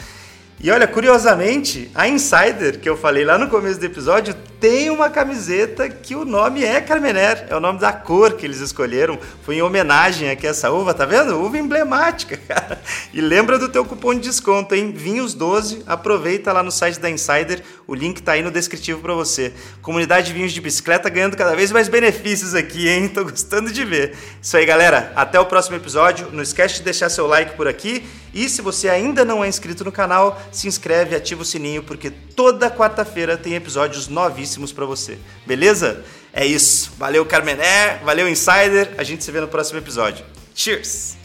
E 0.62 0.70
olha, 0.70 0.86
curiosamente, 0.86 1.90
a 1.96 2.06
Insider, 2.06 2.82
que 2.82 2.90
eu 2.90 2.98
falei 2.98 3.24
lá 3.24 3.38
no 3.38 3.48
começo 3.48 3.80
do 3.80 3.86
episódio, 3.86 4.36
tem 4.60 4.90
uma 4.90 5.10
camiseta 5.10 5.88
que 5.88 6.14
o 6.14 6.26
nome 6.26 6.66
é 6.66 6.82
Carmener, 6.82 7.48
é 7.50 7.56
o 7.56 7.62
nome 7.62 7.80
da 7.80 7.94
cor 7.94 8.34
que 8.34 8.46
eles 8.46 8.60
escolheram. 8.60 9.18
Foi 9.42 9.56
em 9.56 9.62
homenagem 9.62 10.30
aqui 10.30 10.46
a 10.46 10.50
essa 10.50 10.70
uva, 10.70 10.94
tá 10.94 11.06
vendo? 11.06 11.42
Uva 11.42 11.58
emblemática, 11.58 12.36
cara. 12.46 12.82
E 13.14 13.22
lembra 13.22 13.58
do 13.58 13.70
teu 13.70 13.86
cupom 13.86 14.14
de 14.14 14.20
desconto, 14.20 14.76
hein? 14.76 14.94
Vinhos12, 14.94 15.84
aproveita 15.88 16.52
lá 16.52 16.62
no 16.62 16.72
site 16.72 17.00
da 17.00 17.10
Insider, 17.10 17.64
O 17.88 17.96
link 17.96 18.22
tá 18.22 18.34
aí 18.34 18.44
no 18.44 18.52
descritivo 18.52 19.00
para 19.00 19.14
você. 19.14 19.54
Comunidade 19.82 20.28
de 20.28 20.34
vinhos 20.34 20.52
de 20.52 20.60
bicicleta 20.60 21.10
ganhando 21.10 21.38
cada 21.38 21.56
vez 21.56 21.72
mais 21.72 21.88
benefícios 21.88 22.54
aqui, 22.54 22.90
hein? 22.90 23.08
Tô 23.08 23.24
gostando 23.24 23.72
de 23.72 23.86
ver. 23.86 24.14
Isso 24.42 24.58
aí, 24.58 24.66
galera. 24.66 25.14
Até 25.16 25.40
o 25.40 25.46
próximo 25.46 25.78
episódio. 25.78 26.28
Não 26.34 26.44
esquece 26.44 26.76
de 26.76 26.82
deixar 26.82 27.10
seu 27.10 27.28
like 27.28 27.56
por 27.56 27.66
aqui. 27.66 28.06
E 28.34 28.48
se 28.48 28.62
você 28.62 28.90
ainda 28.90 29.26
não 29.26 29.44
é 29.44 29.48
inscrito 29.48 29.84
no 29.84 29.92
canal, 29.92 30.40
se 30.52 30.68
inscreve 30.68 31.16
ativa 31.16 31.42
o 31.42 31.46
sininho, 31.46 31.84
porque 31.84 32.10
toda 32.10 32.70
quarta-feira 32.70 33.38
tem 33.38 33.56
episódios 33.56 34.08
novíssimos 34.08 34.72
para 34.72 34.86
você. 34.86 35.18
Beleza? 35.46 36.04
É 36.34 36.46
isso. 36.46 36.94
Valeu, 36.98 37.26
Carmené. 37.26 37.98
Valeu, 38.04 38.28
Insider. 38.28 38.94
A 38.98 39.04
gente 39.04 39.24
se 39.24 39.32
vê 39.32 39.40
no 39.40 39.48
próximo 39.48 39.80
episódio. 39.80 40.26
Cheers! 40.56 41.18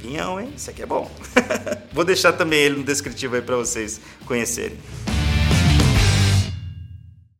Vinhão, 0.00 0.40
hein? 0.40 0.52
Isso 0.56 0.70
aqui 0.70 0.82
é 0.82 0.86
bom. 0.86 1.10
Vou 1.92 2.04
deixar 2.04 2.32
também 2.32 2.60
ele 2.60 2.76
no 2.76 2.84
descritivo 2.84 3.34
aí 3.34 3.42
para 3.42 3.56
vocês 3.56 4.00
conhecerem. 4.24 4.78